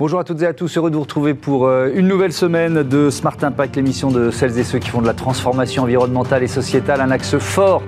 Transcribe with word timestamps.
Bonjour 0.00 0.20
à 0.20 0.24
toutes 0.24 0.42
et 0.42 0.46
à 0.46 0.52
tous, 0.52 0.76
heureux 0.76 0.90
de 0.90 0.94
vous 0.94 1.02
retrouver 1.02 1.34
pour 1.34 1.66
euh, 1.66 1.90
une 1.92 2.06
nouvelle 2.06 2.32
semaine 2.32 2.84
de 2.84 3.10
Smart 3.10 3.36
Impact, 3.42 3.74
l'émission 3.74 4.12
de 4.12 4.30
celles 4.30 4.56
et 4.56 4.62
ceux 4.62 4.78
qui 4.78 4.90
font 4.90 5.02
de 5.02 5.08
la 5.08 5.12
transformation 5.12 5.82
environnementale 5.82 6.44
et 6.44 6.46
sociétale 6.46 7.00
un 7.00 7.10
axe 7.10 7.36
fort 7.38 7.82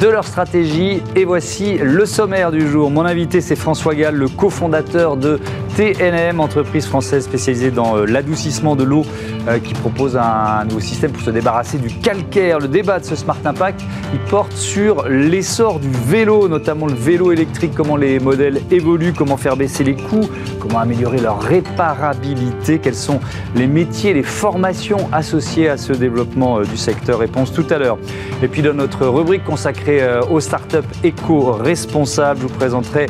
de 0.00 0.06
leur 0.06 0.24
stratégie. 0.24 1.02
Et 1.16 1.24
voici 1.24 1.76
le 1.78 2.06
sommaire 2.06 2.52
du 2.52 2.68
jour. 2.68 2.92
Mon 2.92 3.04
invité, 3.04 3.40
c'est 3.40 3.56
François 3.56 3.96
Gall, 3.96 4.14
le 4.14 4.28
cofondateur 4.28 5.16
de 5.16 5.40
TNM, 5.76 6.38
entreprise 6.38 6.86
française 6.86 7.24
spécialisée 7.24 7.72
dans 7.72 7.96
euh, 7.96 8.04
l'adoucissement 8.04 8.76
de 8.76 8.84
l'eau, 8.84 9.04
euh, 9.48 9.58
qui 9.58 9.74
propose 9.74 10.16
un 10.16 10.64
nouveau 10.64 10.78
système 10.78 11.10
pour 11.10 11.22
se 11.22 11.30
débarrasser 11.30 11.78
du 11.78 11.88
calcaire. 11.88 12.60
Le 12.60 12.68
débat 12.68 13.00
de 13.00 13.04
ce 13.04 13.16
Smart 13.16 13.38
Impact, 13.44 13.80
il 14.12 14.20
porte 14.30 14.52
sur 14.52 15.08
l'essor 15.08 15.80
du 15.80 15.90
vélo, 15.90 16.46
notamment 16.46 16.86
le 16.86 16.94
vélo 16.94 17.32
électrique, 17.32 17.72
comment 17.74 17.96
les 17.96 18.20
modèles 18.20 18.60
évoluent, 18.70 19.12
comment 19.12 19.36
faire 19.36 19.56
baisser 19.56 19.82
les 19.82 19.96
coûts, 19.96 20.28
comment 20.60 20.78
améliorer 20.78 21.18
leur 21.18 21.47
réparabilité, 21.48 22.78
quels 22.78 22.94
sont 22.94 23.20
les 23.54 23.66
métiers, 23.66 24.12
les 24.12 24.22
formations 24.22 25.08
associées 25.12 25.68
à 25.68 25.76
ce 25.76 25.92
développement 25.92 26.58
euh, 26.58 26.64
du 26.64 26.76
secteur. 26.76 27.18
Réponse 27.18 27.52
tout 27.52 27.66
à 27.70 27.78
l'heure. 27.78 27.98
Et 28.42 28.48
puis 28.48 28.62
dans 28.62 28.74
notre 28.74 29.06
rubrique 29.06 29.44
consacrée 29.44 30.02
euh, 30.02 30.20
aux 30.22 30.40
startups 30.40 30.76
éco-responsables, 31.02 32.40
je 32.40 32.46
vous 32.46 32.54
présenterai 32.54 33.06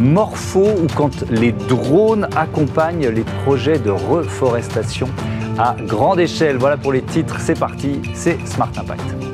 Morpho 0.00 0.64
ou 0.64 0.86
quand 0.94 1.24
les 1.30 1.52
drones 1.52 2.28
accompagnent 2.36 3.08
les 3.08 3.24
projets 3.44 3.78
de 3.78 3.90
reforestation 3.90 5.08
à 5.58 5.74
grande 5.80 6.20
échelle. 6.20 6.56
Voilà 6.56 6.76
pour 6.76 6.92
les 6.92 7.02
titres, 7.02 7.36
c'est 7.40 7.58
parti, 7.58 8.00
c'est 8.14 8.38
Smart 8.46 8.70
Impact. 8.76 9.25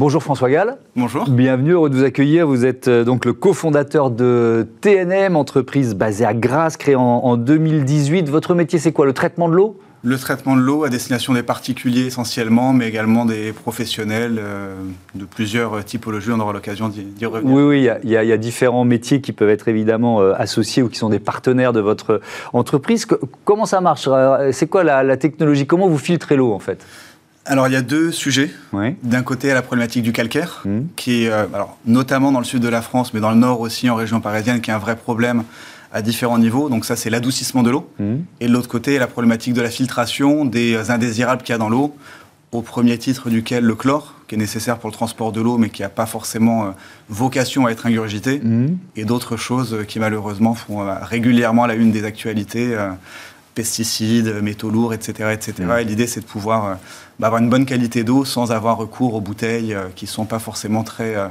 Bonjour 0.00 0.22
François 0.22 0.48
Gall. 0.48 0.78
Bonjour. 0.96 1.28
Bienvenue, 1.28 1.72
heureux 1.72 1.90
de 1.90 1.94
vous 1.94 2.04
accueillir. 2.04 2.46
Vous 2.46 2.64
êtes 2.64 2.88
euh, 2.88 3.04
donc 3.04 3.26
le 3.26 3.34
cofondateur 3.34 4.10
de 4.10 4.66
TNM, 4.80 5.36
entreprise 5.36 5.94
basée 5.94 6.24
à 6.24 6.32
Grasse, 6.32 6.78
créée 6.78 6.94
en, 6.94 7.02
en 7.02 7.36
2018. 7.36 8.30
Votre 8.30 8.54
métier, 8.54 8.78
c'est 8.78 8.92
quoi? 8.92 9.04
Le 9.04 9.12
traitement 9.12 9.46
de 9.50 9.52
l'eau? 9.56 9.78
Le 10.02 10.16
traitement 10.16 10.56
de 10.56 10.62
l'eau 10.62 10.84
à 10.84 10.88
destination 10.88 11.34
des 11.34 11.42
particuliers 11.42 12.06
essentiellement, 12.06 12.72
mais 12.72 12.88
également 12.88 13.26
des 13.26 13.52
professionnels 13.52 14.38
euh, 14.38 14.74
de 15.14 15.26
plusieurs 15.26 15.84
typologies. 15.84 16.30
On 16.32 16.40
aura 16.40 16.54
l'occasion 16.54 16.88
d'y 16.88 17.26
revenir. 17.26 17.52
Oui, 17.54 17.62
oui, 17.62 17.88
il 18.02 18.08
y, 18.10 18.16
a, 18.16 18.24
y 18.24 18.30
y 18.34 18.38
différents 18.38 18.86
métiers 18.86 19.20
qui 19.20 19.32
peuvent 19.32 19.50
être 19.50 19.68
évidemment 19.68 20.22
euh, 20.22 20.32
associés 20.34 20.82
ou 20.82 20.88
qui 20.88 20.96
sont 20.96 21.10
des 21.10 21.18
partenaires 21.18 21.74
de 21.74 21.80
votre 21.80 22.22
entreprise. 22.54 23.04
Que- 23.04 23.20
comment 23.44 23.66
ça 23.66 23.82
marche? 23.82 24.08
C'est 24.52 24.66
quoi 24.66 24.82
la, 24.82 25.02
la 25.02 25.18
technologie? 25.18 25.66
Comment 25.66 25.88
vous 25.88 25.98
filtrez 25.98 26.36
l'eau 26.36 26.54
en 26.54 26.58
fait? 26.58 26.82
Alors 27.46 27.66
il 27.68 27.72
y 27.72 27.76
a 27.76 27.82
deux 27.82 28.12
sujets. 28.12 28.50
Oui. 28.72 28.96
D'un 29.02 29.22
côté, 29.22 29.52
la 29.52 29.62
problématique 29.62 30.02
du 30.02 30.12
calcaire, 30.12 30.62
Mhm. 30.64 30.88
qui 30.96 31.24
est, 31.24 31.30
euh, 31.30 31.46
alors, 31.54 31.78
notamment 31.86 32.32
dans 32.32 32.38
le 32.38 32.44
sud 32.44 32.62
de 32.62 32.68
la 32.68 32.82
France, 32.82 33.12
mais 33.14 33.20
dans 33.20 33.30
le 33.30 33.36
nord 33.36 33.60
aussi, 33.60 33.88
en 33.90 33.94
région 33.94 34.20
parisienne, 34.20 34.60
qui 34.60 34.70
est 34.70 34.74
un 34.74 34.78
vrai 34.78 34.96
problème 34.96 35.44
à 35.92 36.02
différents 36.02 36.38
niveaux. 36.38 36.68
Donc 36.68 36.84
ça, 36.84 36.94
c'est 36.96 37.10
l'adoucissement 37.10 37.62
de 37.62 37.70
l'eau. 37.70 37.90
Mhm. 37.98 38.24
Et 38.40 38.46
de 38.46 38.52
l'autre 38.52 38.68
côté, 38.68 38.98
la 38.98 39.06
problématique 39.06 39.54
de 39.54 39.62
la 39.62 39.70
filtration 39.70 40.44
des 40.44 40.90
indésirables 40.90 41.42
qu'il 41.42 41.52
y 41.52 41.56
a 41.56 41.58
dans 41.58 41.70
l'eau, 41.70 41.96
au 42.52 42.62
premier 42.62 42.98
titre 42.98 43.30
duquel 43.30 43.64
le 43.64 43.74
chlore, 43.74 44.14
qui 44.28 44.34
est 44.34 44.38
nécessaire 44.38 44.78
pour 44.78 44.90
le 44.90 44.94
transport 44.94 45.32
de 45.32 45.40
l'eau, 45.40 45.56
mais 45.56 45.70
qui 45.70 45.82
n'a 45.82 45.88
pas 45.88 46.06
forcément 46.06 46.64
euh, 46.66 46.70
vocation 47.08 47.66
à 47.66 47.70
être 47.70 47.86
ingurgité, 47.86 48.40
Mhm. 48.42 48.76
et 48.96 49.04
d'autres 49.04 49.36
choses 49.36 49.72
euh, 49.74 49.84
qui 49.84 49.98
malheureusement 49.98 50.54
font 50.54 50.82
euh, 50.86 50.94
régulièrement 51.00 51.66
la 51.66 51.74
une 51.74 51.90
des 51.90 52.04
actualités, 52.04 52.76
pesticides, 53.60 54.32
métaux 54.42 54.70
lourds, 54.70 54.94
etc. 54.94 55.30
etc. 55.32 55.52
Mm. 55.60 55.78
Et 55.80 55.84
l'idée, 55.84 56.06
c'est 56.06 56.20
de 56.20 56.24
pouvoir 56.36 56.64
euh, 56.64 56.74
bah, 57.18 57.26
avoir 57.28 57.42
une 57.42 57.50
bonne 57.50 57.66
qualité 57.66 58.04
d'eau 58.04 58.24
sans 58.24 58.52
avoir 58.52 58.76
recours 58.78 59.14
aux 59.14 59.20
bouteilles 59.20 59.74
euh, 59.74 59.84
qui 59.94 60.06
ne 60.06 60.10
sont 60.10 60.24
pas 60.24 60.38
forcément 60.38 60.82
très 60.82 61.14
euh, 61.16 61.26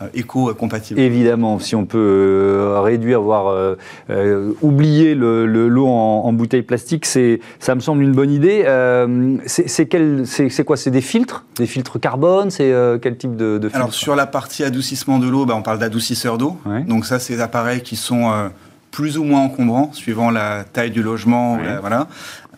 euh, 0.00 0.06
éco-compatibles. 0.14 0.98
Évidemment, 1.00 1.58
si 1.58 1.74
on 1.76 1.84
peut 1.84 1.98
euh, 1.98 2.80
réduire, 2.80 3.20
voire 3.20 3.48
euh, 3.48 3.74
euh, 4.10 4.52
oublier 4.62 5.14
le- 5.14 5.44
le- 5.46 5.68
l'eau 5.68 5.86
en, 5.88 6.22
en 6.24 6.32
bouteille 6.32 6.62
plastique, 6.62 7.04
ça 7.04 7.74
me 7.74 7.80
semble 7.80 8.02
une 8.02 8.12
bonne 8.14 8.30
idée. 8.30 8.62
Euh, 8.66 9.36
c'est, 9.46 10.64
quoi? 10.64 10.76
C'est 10.76 10.90
des 10.90 11.00
filtres? 11.02 11.44
Des 11.56 11.66
filtres 11.66 12.00
carbone? 12.00 12.50
C'est 12.50 12.72
euh, 12.72 12.96
quel 13.02 13.16
type 13.18 13.36
de, 13.36 13.58
de 13.58 13.68
filtre? 13.68 13.76
Alors 13.76 13.92
sur 13.92 14.14
la 14.16 14.26
partie 14.26 14.64
adoucissement 14.64 15.18
de 15.18 15.28
l'eau, 15.28 15.44
bah, 15.46 15.54
on 15.56 15.62
parle 15.62 15.78
d'adoucisseurs 15.80 16.38
d'eau. 16.38 16.56
Ouais. 16.64 16.82
Donc 16.84 17.04
ça, 17.04 17.18
c'est 17.18 17.34
des 17.34 17.40
appareils 17.42 17.82
qui 17.82 17.96
sont 17.96 18.30
euh, 18.30 18.48
plus 18.98 19.16
ou 19.16 19.22
moins 19.22 19.42
encombrants, 19.42 19.92
suivant 19.92 20.28
la 20.32 20.64
taille 20.64 20.90
du 20.90 21.04
logement, 21.04 21.56
la- 21.56 21.78
voilà, 21.78 22.08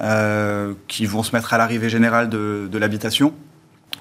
euh, 0.01 0.73
qui 0.89 1.05
vont 1.05 1.23
se 1.23 1.37
mettre 1.37 1.53
à 1.53 1.59
l'arrivée 1.59 1.91
générale 1.91 2.31
de, 2.31 2.67
de 2.73 2.79
l'habitation. 2.79 3.35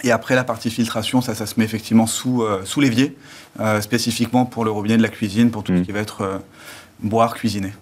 Et 0.03 0.11
après 0.13 0.35
la 0.35 0.45
partie 0.45 0.69
filtration, 0.71 1.19
ça, 1.19 1.35
ça 1.35 1.45
se 1.45 1.55
met 1.57 1.65
effectivement 1.65 2.07
sous, 2.07 2.43
euh, 2.43 2.61
sous 2.63 2.79
l'évier, 2.79 3.17
euh, 3.59 3.81
spécifiquement 3.81 4.45
pour 4.45 4.63
le 4.63 4.71
robinet 4.71 4.95
de 4.95 5.01
la 5.03 5.09
cuisine, 5.09 5.51
pour 5.51 5.63
tout 5.65 5.73
ce 5.75 5.81
qui 5.81 5.91
va 5.91 5.99
être 5.99 6.41
boire, 7.01 7.33
cuisiner. 7.33 7.73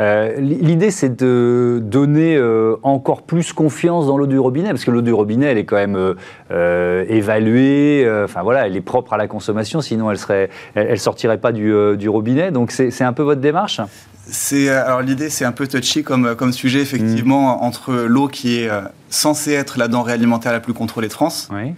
Euh, 0.00 0.40
L'idée, 0.40 0.90
c'est 0.90 1.14
de 1.14 1.78
donner 1.82 2.36
euh, 2.36 2.76
encore 2.82 3.22
plus 3.22 3.52
confiance 3.52 4.06
dans 4.06 4.16
l'eau 4.16 4.26
du 4.26 4.38
robinet, 4.38 4.70
parce 4.70 4.84
que 4.84 4.90
l'eau 4.90 5.02
du 5.02 5.12
robinet, 5.12 5.46
elle 5.46 5.58
est 5.58 5.64
quand 5.66 5.76
même 5.76 6.14
euh, 6.50 7.04
évaluée, 7.08 8.10
enfin 8.24 8.42
voilà, 8.42 8.66
elle 8.66 8.76
est 8.76 8.80
propre 8.80 9.12
à 9.12 9.18
la 9.18 9.26
consommation, 9.26 9.80
sinon 9.80 10.10
elle 10.10 10.18
serait, 10.18 10.48
elle, 10.74 10.88
elle 10.90 10.98
sortirait 10.98 11.38
pas 11.38 11.52
du, 11.52 11.72
du 11.98 12.08
robinet. 12.08 12.50
Donc 12.50 12.70
c'est 12.70 13.04
un 13.04 13.12
peu 13.12 13.22
votre 13.22 13.40
démarche? 13.40 13.80
Alors 14.54 15.02
l'idée 15.02 15.28
c'est 15.28 15.44
un 15.44 15.52
peu 15.52 15.66
touchy 15.66 16.04
comme 16.04 16.36
comme 16.36 16.52
sujet 16.52 16.80
effectivement 16.80 17.64
entre 17.64 17.92
l'eau 18.06 18.28
qui 18.28 18.58
est 18.58 18.70
censée 19.08 19.52
être 19.52 19.76
la 19.78 19.88
denrée 19.88 20.12
alimentaire 20.12 20.52
la 20.52 20.60
plus 20.60 20.74
contrôlée 20.74 21.08
de 21.08 21.12
France 21.12 21.48
Oui. 21.52 21.74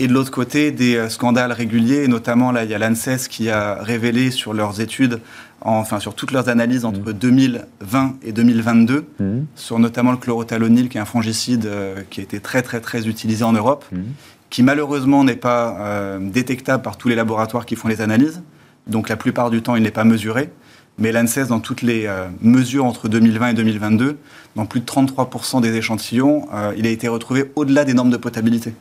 Et 0.00 0.08
de 0.08 0.12
l'autre 0.12 0.32
côté, 0.32 0.72
des 0.72 1.08
scandales 1.08 1.52
réguliers, 1.52 2.02
et 2.02 2.08
notamment 2.08 2.50
là, 2.50 2.64
il 2.64 2.70
y 2.70 2.74
a 2.74 2.78
l'ANSES 2.78 3.28
qui 3.28 3.48
a 3.48 3.78
révélé 3.80 4.32
sur 4.32 4.52
leurs 4.52 4.80
études, 4.80 5.20
en- 5.64 5.72
enfin 5.78 5.98
sur 6.00 6.14
toutes 6.14 6.30
leurs 6.30 6.48
analyses 6.48 6.84
entre 6.84 7.12
2020 7.12 8.14
et 8.22 8.32
2022, 8.32 9.06
Mhm. 9.18 9.46
sur 9.56 9.78
notamment 9.78 10.10
le 10.12 10.16
chlorothalonil, 10.18 10.88
qui 10.88 10.98
est 10.98 11.00
un 11.00 11.04
fongicide 11.04 11.66
euh, 11.66 12.02
qui 12.10 12.20
a 12.20 12.22
été 12.22 12.40
très 12.40 12.62
très 12.62 12.80
très 12.80 13.08
utilisé 13.08 13.44
en 13.44 13.52
Europe, 13.52 13.84
Mhm. 13.92 14.04
qui 14.50 14.62
malheureusement 14.62 15.24
n'est 15.24 15.36
pas 15.36 15.76
euh, 15.80 16.18
détectable 16.20 16.82
par 16.82 16.96
tous 16.96 17.08
les 17.08 17.14
laboratoires 17.14 17.66
qui 17.66 17.76
font 17.76 17.88
les 17.88 18.00
analyses. 18.00 18.42
Donc 18.86 19.08
la 19.08 19.16
plupart 19.16 19.50
du 19.50 19.62
temps, 19.62 19.76
il 19.76 19.82
n'est 19.82 19.90
pas 19.90 20.04
mesuré. 20.04 20.50
Mais 20.96 21.10
l'ANSES, 21.10 21.48
dans 21.48 21.58
toutes 21.58 21.82
les 21.82 22.06
euh, 22.06 22.28
mesures 22.40 22.84
entre 22.84 23.08
2020 23.08 23.48
et 23.48 23.54
2022, 23.54 24.16
dans 24.54 24.66
plus 24.66 24.78
de 24.80 24.84
33% 24.86 25.60
des 25.60 25.74
échantillons, 25.74 26.46
il 26.76 26.86
a 26.86 26.90
été 26.90 27.08
retrouvé 27.08 27.50
au-delà 27.56 27.84
des 27.84 27.94
normes 27.94 28.10
de 28.10 28.16
potabilité. 28.16 28.74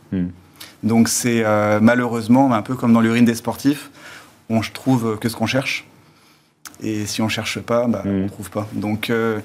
Donc 0.83 1.07
c'est 1.09 1.43
malheureusement 1.81 2.53
un 2.53 2.61
peu 2.61 2.75
comme 2.75 2.93
dans 2.93 3.01
l'urine 3.01 3.25
des 3.25 3.33
sportifs, 3.33 3.89
on 4.49 4.61
trouve 4.61 5.17
que 5.19 5.29
ce 5.29 5.35
qu'on 5.35 5.47
cherche. 5.47 5.87
Et 6.81 7.05
si 7.05 7.21
on 7.21 7.29
cherche 7.29 7.59
pas, 7.59 7.87
bah, 7.87 8.01
on 8.05 8.09
ne 8.23 8.27
trouve 8.27 8.49
pas. 8.49 8.67
Donc 8.73 9.09
euh, 9.09 9.39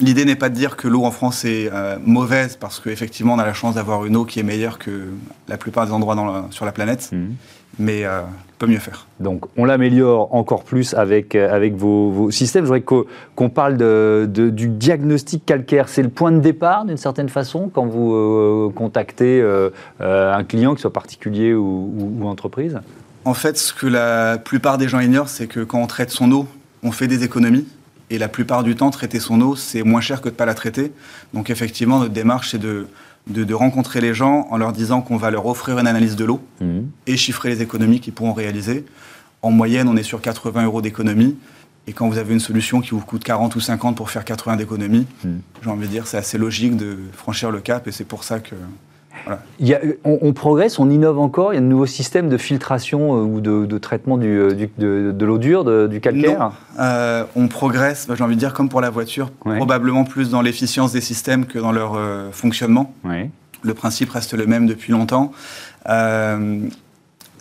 l'idée 0.00 0.24
n'est 0.24 0.36
pas 0.36 0.48
de 0.48 0.54
dire 0.54 0.76
que 0.76 0.88
l'eau 0.88 1.04
en 1.04 1.10
France 1.10 1.44
est 1.44 1.68
euh, 1.72 1.96
mauvaise, 2.04 2.56
parce 2.56 2.80
qu'effectivement 2.80 3.34
on 3.34 3.38
a 3.38 3.44
la 3.46 3.52
chance 3.54 3.74
d'avoir 3.74 4.04
une 4.06 4.16
eau 4.16 4.24
qui 4.24 4.40
est 4.40 4.44
meilleure 4.44 4.78
que 4.78 5.08
la 5.48 5.56
plupart 5.56 5.86
des 5.86 5.92
endroits 5.92 6.14
dans 6.14 6.26
la- 6.26 6.44
sur 6.50 6.64
la 6.64 6.72
planète, 6.72 7.10
Mhm. 7.12 7.34
mais 7.78 8.04
euh, 8.04 8.20
on 8.22 8.58
peut 8.58 8.66
mieux 8.66 8.78
faire. 8.78 9.06
Donc, 9.20 9.46
on 9.56 9.64
l'améliore 9.64 10.34
encore 10.34 10.64
plus 10.64 10.92
avec, 10.94 11.34
euh, 11.34 11.50
avec 11.52 11.74
vos, 11.76 12.10
vos 12.10 12.30
systèmes. 12.30 12.64
Je 12.64 12.68
voudrais 12.68 12.82
qu'o- 12.82 13.06
qu'on 13.34 13.48
parle 13.48 13.76
de, 13.78 14.28
de- 14.30 14.50
du 14.50 14.68
diagnostic 14.68 15.46
calcaire. 15.46 15.88
C'est 15.88 16.02
le 16.02 16.10
point 16.10 16.30
de 16.30 16.40
départ, 16.40 16.84
d'une 16.84 16.98
certaine 16.98 17.28
façon, 17.30 17.70
quand 17.72 17.86
vous 17.86 18.12
euh, 18.14 18.70
contactez 18.74 19.42
un 20.00 20.44
client, 20.44 20.72
que 20.74 20.78
ce 20.78 20.82
soit 20.82 20.92
particulier 20.92 21.54
ou, 21.54 21.64
ou- 21.98 22.12
ou 22.20 22.26
entreprise? 22.28 22.78
En 23.24 23.34
fait, 23.34 23.58
ce 23.58 23.72
que 23.74 23.86
la 23.86 24.38
plupart 24.38 24.78
des 24.78 24.88
gens 24.88 25.00
ignorent, 25.00 25.28
c'est 25.28 25.46
que 25.46 25.60
quand 25.60 25.80
on 25.80 25.86
traite 25.86 26.10
son 26.10 26.30
eau, 26.32 26.48
on 26.82 26.90
fait 26.92 27.06
des 27.06 27.22
économies. 27.24 27.66
Et 28.08 28.18
la 28.18 28.28
plupart 28.28 28.64
du 28.64 28.74
temps, 28.74 28.90
traiter 28.90 29.20
son 29.20 29.40
eau, 29.40 29.54
c'est 29.56 29.82
moins 29.82 30.00
cher 30.00 30.20
que 30.20 30.28
de 30.28 30.34
ne 30.34 30.36
pas 30.36 30.46
la 30.46 30.54
traiter. 30.54 30.92
Donc 31.34 31.48
effectivement, 31.50 32.00
notre 32.00 32.12
démarche, 32.12 32.50
c'est 32.50 32.58
de, 32.58 32.88
de, 33.28 33.44
de 33.44 33.54
rencontrer 33.54 34.00
les 34.00 34.14
gens 34.14 34.48
en 34.50 34.56
leur 34.56 34.72
disant 34.72 35.00
qu'on 35.00 35.16
va 35.16 35.30
leur 35.30 35.46
offrir 35.46 35.78
une 35.78 35.86
analyse 35.86 36.16
de 36.16 36.24
l'eau 36.24 36.40
Mhm. 36.60 36.88
et 37.06 37.16
chiffrer 37.16 37.50
les 37.50 37.62
économies 37.62 38.00
qu'ils 38.00 38.12
pourront 38.14 38.32
réaliser. 38.32 38.84
En 39.42 39.50
moyenne, 39.52 39.86
on 39.88 39.96
est 39.96 40.02
sur 40.02 40.20
80 40.20 40.64
euros 40.64 40.82
d'économie. 40.82 41.36
Et 41.86 41.92
quand 41.92 42.08
vous 42.08 42.18
avez 42.18 42.32
une 42.34 42.40
solution 42.40 42.80
qui 42.80 42.90
vous 42.90 43.00
coûte 43.00 43.22
40 43.24 43.54
ou 43.56 43.60
50 43.60 43.96
pour 43.96 44.10
faire 44.10 44.24
80 44.24 44.56
d'économie, 44.56 45.06
Mhm. 45.24 45.40
j'ai 45.62 45.70
envie 45.70 45.86
de 45.86 45.92
dire, 45.92 46.06
c'est 46.06 46.16
assez 46.18 46.36
logique 46.38 46.76
de 46.76 46.96
franchir 47.16 47.50
le 47.50 47.60
cap. 47.60 47.86
Et 47.86 47.92
c'est 47.92 48.04
pour 48.04 48.24
ça 48.24 48.40
que 48.40 48.54
Il 49.58 49.66
y 49.68 49.74
a- 49.74 49.80
on, 50.04 50.18
on 50.22 50.32
progresse, 50.32 50.78
on 50.78 50.88
innove 50.90 51.18
encore. 51.18 51.52
Il 51.52 51.56
y 51.56 51.58
a 51.58 51.60
de 51.62 51.66
nouveaux 51.66 51.86
systèmes 51.86 52.28
de 52.28 52.36
filtration 52.38 53.16
euh, 53.16 53.22
ou 53.24 53.40
de, 53.40 53.66
de 53.66 53.78
traitement 53.78 54.16
du, 54.18 54.28
euh, 54.28 54.52
du- 54.52 54.70
de, 54.78 55.12
de 55.12 55.24
l'eau 55.26 55.38
dure, 55.38 55.64
de- 55.64 55.86
du 55.86 56.00
calcaire. 56.00 56.38
Non. 56.40 56.52
Euh, 56.80 57.24
on 57.36 57.48
progresse, 57.48 58.08
j'ai 58.14 58.24
envie 58.24 58.34
de 58.34 58.40
dire, 58.40 58.52
comme 58.54 58.68
pour 58.68 58.80
la 58.80 58.90
voiture, 58.90 59.30
Ouais. 59.44 59.56
probablement 59.56 60.04
plus 60.04 60.30
dans 60.30 60.42
l'efficience 60.42 60.92
des 60.92 61.00
systèmes 61.00 61.46
que 61.46 61.58
dans 61.58 61.72
leur 61.72 61.98
fonctionnement. 62.32 62.94
Le 63.62 63.74
principe 63.74 64.10
reste 64.10 64.32
le 64.34 64.46
même 64.46 64.66
depuis 64.66 64.90
longtemps. 64.92 65.32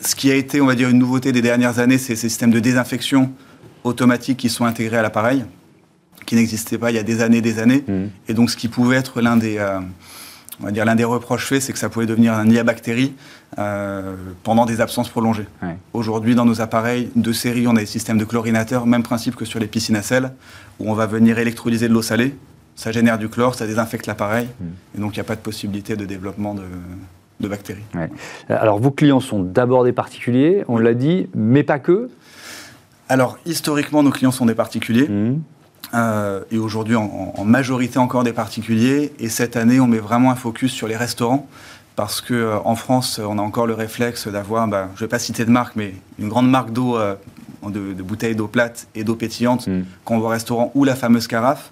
Ce 0.02 0.16
qui 0.16 0.32
a 0.32 0.36
été, 0.36 0.62
on 0.62 0.66
va 0.66 0.76
dire, 0.76 0.90
une 0.90 0.98
nouveauté 1.00 1.32
des 1.32 1.42
dernières 1.42 1.80
années, 1.80 1.98
c'est 1.98 2.16
ces 2.16 2.30
systèmes 2.30 2.52
de 2.52 2.60
désinfection 2.60 3.32
automatique 3.84 4.38
qui 4.38 4.50
sont 4.50 4.66
intégrés 4.66 4.98
à 4.98 5.02
l'appareil, 5.02 5.44
qui 6.26 6.36
n'existaient 6.36 6.78
pas 6.78 6.92
il 6.92 6.96
y 6.96 7.00
a 7.00 7.04
des 7.04 7.22
années, 7.22 7.42
des 7.42 7.60
années. 7.60 7.84
Mhm. 7.88 8.10
Et 8.30 8.34
donc, 8.34 8.50
ce 8.50 8.56
qui 8.58 8.68
pouvait 8.70 8.96
être 8.98 9.22
l'un 9.22 9.36
des, 9.38 9.58
euh, 9.58 9.80
on 10.62 10.66
va 10.66 10.72
dire 10.72 10.86
l'un 10.86 10.96
des 10.96 11.04
reproches 11.04 11.46
faits, 11.46 11.62
c'est 11.62 11.74
que 11.74 11.80
ça 11.80 11.90
pouvait 11.90 12.06
devenir 12.06 12.34
un 12.34 12.46
nid 12.46 12.60
à 12.60 12.64
bactéries 12.64 13.14
pendant 14.44 14.66
des 14.66 14.82
absences 14.82 15.10
prolongées. 15.10 15.48
Aujourd'hui, 15.94 16.36
dans 16.36 16.46
nos 16.46 16.62
appareils 16.62 17.10
de 17.16 17.32
série, 17.34 17.68
on 17.68 17.76
a 17.76 17.80
des 17.80 17.86
systèmes 17.86 18.18
de 18.18 18.26
chlorinateurs, 18.26 18.86
même 18.86 19.04
principe 19.04 19.36
que 19.36 19.46
sur 19.46 19.60
les 19.60 19.68
piscines 19.68 19.96
à 19.96 20.02
sel, 20.02 20.32
où 20.80 20.90
on 20.90 20.94
va 20.94 21.06
venir 21.06 21.40
électrolyser 21.40 21.88
de 21.88 21.94
l'eau 21.94 22.02
salée. 22.02 22.36
Ça 22.76 22.94
génère 22.94 23.18
du 23.18 23.28
chlore, 23.28 23.56
ça 23.56 23.68
désinfecte 23.68 24.08
l'appareil, 24.08 24.48
mm. 24.48 24.66
et 24.96 25.02
donc 25.02 25.16
il 25.16 25.20
n'y 25.20 25.22
a 25.22 25.26
pas 25.26 25.36
de 25.36 25.42
possibilité 25.42 25.98
de 25.98 26.06
développement 26.06 26.56
de, 26.56 27.48
bactéries. 27.48 27.84
Alors 28.48 28.80
vos 28.80 28.92
clients 28.92 29.20
sont 29.20 29.42
d'abord 29.42 29.84
des 29.84 29.92
particuliers, 29.92 30.64
on 30.70 30.78
l'a 30.78 30.94
dit, 30.94 31.28
mais 31.36 31.64
pas 31.64 31.80
que 31.80 32.10
Alors 33.10 33.38
historiquement, 33.46 34.02
nos 34.02 34.12
clients 34.12 34.32
sont 34.32 34.46
des 34.46 34.56
particuliers. 34.56 35.10
Mm. 35.10 35.42
Euh, 35.94 36.42
et 36.52 36.58
aujourd'hui 36.60 36.96
en, 36.96 37.44
majorité 37.44 37.98
encore 38.00 38.24
des 38.24 38.34
particuliers. 38.34 39.14
Et 39.20 39.30
cette 39.30 39.56
année, 39.56 39.80
on 39.80 39.88
met 39.88 40.00
vraiment 40.00 40.32
un 40.32 40.36
focus 40.36 40.72
sur 40.72 40.88
les 40.88 40.96
restaurants 40.96 41.48
parce 41.96 42.22
qu'en 42.22 42.34
euh, 42.34 42.58
en 42.64 42.76
France, 42.76 43.20
on 43.24 43.38
a 43.38 43.42
encore 43.42 43.68
le 43.68 43.74
réflexe 43.74 44.28
d'avoir, 44.28 44.68
bah, 44.68 44.90
je 44.96 45.02
ne 45.02 45.08
vais 45.08 45.10
pas 45.10 45.20
citer 45.20 45.46
de 45.46 45.52
marque, 45.52 45.76
mais 45.76 45.94
une 46.18 46.30
grande 46.30 46.50
marque 46.50 46.72
d'eau, 46.72 46.98
euh, 46.98 47.16
de, 47.68 47.94
bouteilles 48.04 48.36
d'eau 48.36 48.48
plate 48.48 48.88
et 48.96 49.04
d'eau 49.04 49.16
pétillante 49.16 49.68
mm. 49.68 49.84
qu'on 50.06 50.20
voit 50.20 50.28
au 50.28 50.32
restaurant 50.32 50.72
ou 50.76 50.84
la 50.84 50.96
fameuse 50.96 51.28
carafe. 51.28 51.72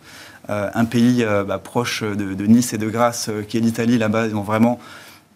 un 0.50 0.86
pays 0.86 1.26
bah, 1.48 1.60
proche 1.60 2.04
de, 2.04 2.46
Nice 2.46 2.74
et 2.74 2.78
de 2.78 2.90
Grasse, 2.90 3.30
qui 3.48 3.58
est 3.58 3.62
l'Italie, 3.62 3.98
là-bas, 3.98 4.28
ils 4.28 4.36
ont 4.36 4.42
vraiment 4.42 4.80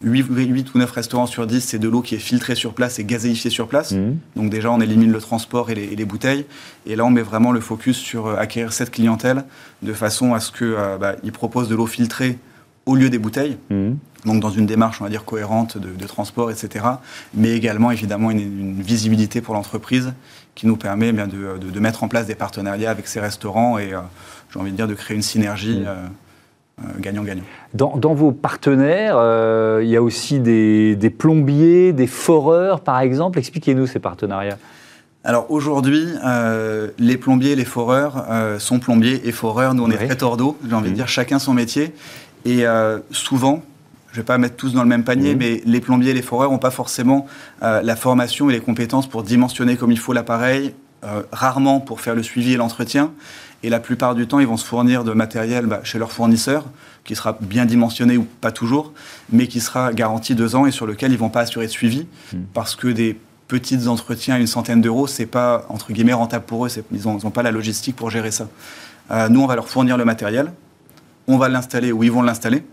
8, 0.04 0.74
ou 0.74 0.78
9 0.78 0.92
restaurants 0.92 1.26
sur 1.26 1.48
10, 1.48 1.62
c'est 1.62 1.80
de 1.80 1.88
l'eau 1.88 2.02
qui 2.02 2.16
est 2.16 2.20
filtrée 2.20 2.56
sur 2.56 2.74
place 2.74 3.00
et 3.00 3.04
gazéifiée 3.04 3.50
sur 3.50 3.68
place. 3.68 3.92
Mmh. 3.92 4.18
Donc 4.36 4.50
déjà, 4.50 4.72
on 4.72 4.80
élimine 4.80 5.12
le 5.12 5.20
transport 5.20 5.70
et 5.70 5.76
les, 5.76 6.06
bouteilles. 6.06 6.46
Et 6.86 6.96
là, 6.96 7.06
on 7.06 7.10
met 7.10 7.22
vraiment 7.22 7.52
le 7.52 7.60
focus 7.60 7.98
sur 7.98 8.28
euh, 8.28 8.36
acquérir 8.38 8.74
cette 8.74 8.92
clientèle 8.92 9.46
de 9.82 9.94
façon 9.94 10.34
à 10.34 10.40
ce 10.40 10.52
qu'ils 10.52 10.68
euh, 10.68 10.98
bah, 10.98 11.16
proposent 11.34 11.70
de 11.70 11.76
l'eau 11.76 11.88
filtrée 11.88 12.38
au 12.86 12.96
lieu 12.96 13.10
des 13.10 13.20
bouteilles. 13.20 13.58
Mmh. 13.70 13.92
Donc 14.26 14.40
dans 14.40 14.50
une 14.50 14.66
démarche, 14.66 15.02
on 15.02 15.04
va 15.04 15.10
dire, 15.10 15.26
cohérente 15.26 15.78
de, 15.78 16.08
transport, 16.08 16.52
etc. 16.52 16.86
Mais 17.34 17.52
également, 17.52 17.92
évidemment, 17.92 18.30
une, 18.32 18.82
visibilité 18.82 19.42
pour 19.42 19.54
l'entreprise 19.54 20.14
qui 20.54 20.68
nous 20.68 20.78
permet 20.78 21.10
eh 21.10 21.12
bien, 21.12 21.28
de, 21.28 21.80
mettre 21.80 22.04
en 22.04 22.08
place 22.08 22.28
des 22.28 22.36
partenariats 22.36 22.92
avec 22.92 23.08
ces 23.08 23.20
restaurants 23.20 23.78
et, 23.78 23.94
euh, 23.94 24.00
j'ai 24.54 24.60
envie 24.60 24.72
de 24.72 24.76
dire, 24.76 24.88
de 24.88 24.94
créer 24.94 25.16
une 25.16 25.24
synergie. 25.24 25.80
Mmh. 25.80 25.88
Euh, 25.88 25.96
gagnant-gagnant. 27.00 27.44
Dans, 27.74 28.14
vos 28.14 28.32
partenaires, 28.32 29.16
euh, 29.18 29.82
il 29.84 29.90
y 29.90 29.96
a 29.96 30.02
aussi 30.02 30.40
des, 30.40 31.16
plombiers, 31.18 31.94
des 31.94 32.08
foreurs, 32.08 32.82
par 32.82 33.00
exemple. 33.00 33.40
Expliquez-nous 33.40 33.88
ces 33.88 34.00
partenariats. 34.00 34.58
Alors 35.24 35.52
aujourd'hui, 35.52 36.08
euh, 36.26 36.90
les 36.98 37.18
plombiers, 37.18 37.56
les 37.56 37.66
foreurs 37.66 38.26
sont 38.60 38.80
plombiers 38.80 39.22
et 39.26 39.32
foreurs. 39.32 39.74
Nous, 39.74 39.84
on 39.84 39.92
est 39.92 40.06
très 40.06 40.16
tordo, 40.16 40.58
j'ai 40.68 40.74
envie 40.74 40.90
de 40.90 40.94
mmh. 40.94 40.96
dire, 40.96 41.08
chacun 41.08 41.40
son 41.40 41.54
métier. 41.54 41.94
Et 42.46 42.66
souvent, 43.12 43.62
je 44.12 44.18
ne 44.18 44.22
vais 44.24 44.26
pas 44.26 44.40
mettre 44.40 44.56
tous 44.56 44.74
dans 44.74 44.82
le 44.82 44.90
même 44.90 45.04
panier, 45.04 45.36
mmh. 45.36 45.38
mais 45.38 45.62
les 45.66 45.80
plombiers 45.80 46.12
et 46.12 46.16
les 46.16 46.24
foreurs 46.24 46.50
n'ont 46.50 46.58
pas 46.58 46.72
forcément 46.72 47.28
la 47.62 47.96
formation 47.96 48.50
et 48.50 48.54
les 48.54 48.60
compétences 48.60 49.08
pour 49.08 49.22
dimensionner 49.22 49.78
comme 49.78 49.92
il 49.92 50.00
faut 50.00 50.14
l'appareil, 50.14 50.74
rarement 51.32 51.80
pour 51.80 52.02
faire 52.02 52.16
le 52.16 52.24
suivi 52.24 52.54
et 52.54 52.58
l'entretien. 52.58 53.12
Et 53.64 53.70
la 53.70 53.80
plupart 53.80 54.16
du 54.16 54.28
temps, 54.28 54.40
ils 54.40 54.48
vont 54.48 54.58
se 54.58 54.66
fournir 54.66 55.04
de 55.04 55.14
matériel 55.14 55.66
bah, 55.66 55.82
chez 55.84 56.00
leur 56.00 56.12
fournisseur, 56.12 56.66
qui 57.04 57.16
sera 57.16 57.38
bien 57.42 57.66
dimensionné 57.66 58.18
ou 58.18 58.26
pas 58.42 58.52
toujours, 58.52 58.94
mais 59.32 59.48
qui 59.48 59.60
sera 59.60 59.94
garanti 59.94 60.36
deux 60.36 60.56
ans 60.56 60.66
et 60.66 60.72
sur 60.72 60.86
lequel 60.88 61.12
ils 61.12 61.18
vont 61.18 61.30
pas 61.30 61.42
assurer 61.42 61.68
de 61.68 61.72
suivi, 61.72 62.08
hmm. 62.34 62.38
parce 62.54 62.76
que 62.76 62.88
des 62.88 63.20
petits 63.48 63.88
entretiens 63.88 64.36
à 64.36 64.40
une 64.40 64.48
centaine 64.48 64.82
d'euros, 64.82 65.08
c'est 65.08 65.26
pas 65.26 65.66
entre 65.70 65.92
guillemets 65.92 66.14
rentable 66.14 66.46
pour 66.46 66.66
eux. 66.66 66.70
Ils 66.92 67.04
n'ont 67.04 67.32
pas 67.32 67.44
la 67.44 67.52
logistique 67.52 67.96
pour 67.96 68.10
gérer 68.10 68.32
ça. 68.32 68.48
Euh, 69.12 69.30
nous, 69.30 69.42
on 69.42 69.48
va 69.48 69.56
leur 69.56 69.68
fournir 69.68 69.98
le 69.98 70.06
matériel, 70.06 70.54
on 71.28 71.38
va 71.38 71.50
l'installer 71.50 71.92
ou 71.92 72.04
ils 72.04 72.12
vont 72.12 72.22
l'installer. 72.22 72.64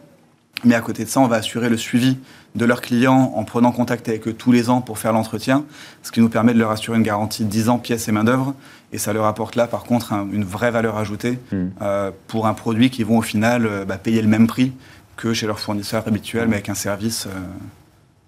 Mais 0.65 0.75
à 0.75 0.81
côté 0.81 1.05
de 1.05 1.09
ça, 1.09 1.21
on 1.21 1.29
va 1.29 1.37
assurer 1.37 1.69
le 1.69 1.77
suivi 1.77 2.19
de 2.55 2.65
leurs 2.65 2.81
clients 2.81 3.33
en 3.37 3.45
prenant 3.45 3.71
contact 3.71 4.09
avec 4.09 4.27
eux 4.27 4.33
tous 4.33 4.51
les 4.51 4.71
ans 4.71 4.81
pour 4.81 4.99
faire 4.99 5.13
l'entretien, 5.13 5.65
ce 6.03 6.11
qui 6.11 6.21
nous 6.21 6.29
permet 6.29 6.53
de 6.53 6.59
leur 6.59 6.71
assurer 6.71 6.97
une 6.97 7.05
garantie 7.05 7.45
de 7.45 7.49
10 7.49 7.69
ans 7.69 7.79
pièces 7.79 8.09
et 8.09 8.13
main-d'œuvre. 8.13 8.55
Et 8.93 8.99
ça 8.99 9.13
leur 9.13 9.27
apporte 9.27 9.55
là, 9.55 9.67
par 9.67 9.85
contre, 9.85 10.13
une 10.33 10.45
vraie 10.45 10.71
valeur 10.71 10.97
ajoutée 10.97 11.39
hmm. 11.53 11.69
euh, 11.83 12.11
pour 12.27 12.47
un 12.47 12.55
produit 12.55 12.91
qui 12.91 13.05
vont 13.05 13.19
au 13.19 13.23
final 13.23 13.67
euh, 13.67 13.85
bah, 13.85 13.99
payer 13.99 14.23
le 14.23 14.29
même 14.29 14.47
prix 14.47 14.73
que 15.17 15.35
chez 15.35 15.47
leur 15.47 15.61
fournisseur 15.61 16.07
habituel, 16.07 16.49
mais 16.49 16.57
avec 16.57 16.69
un 16.69 16.75
service. 16.75 17.27
Euh, 17.27 17.39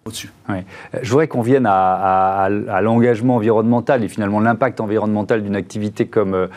au-dessus. 0.07 0.33
Je 1.03 1.11
voudrais 1.11 1.29
qu'on 1.29 1.43
vienne 1.43 1.67
à, 1.69 2.49
l'engagement 2.83 3.37
environnemental 3.37 4.03
et 4.03 4.09
finalement 4.09 4.41
l'impact 4.41 4.81
environnemental 4.81 5.43
d'une 5.43 5.57
activité 5.57 6.07
comme, 6.07 6.49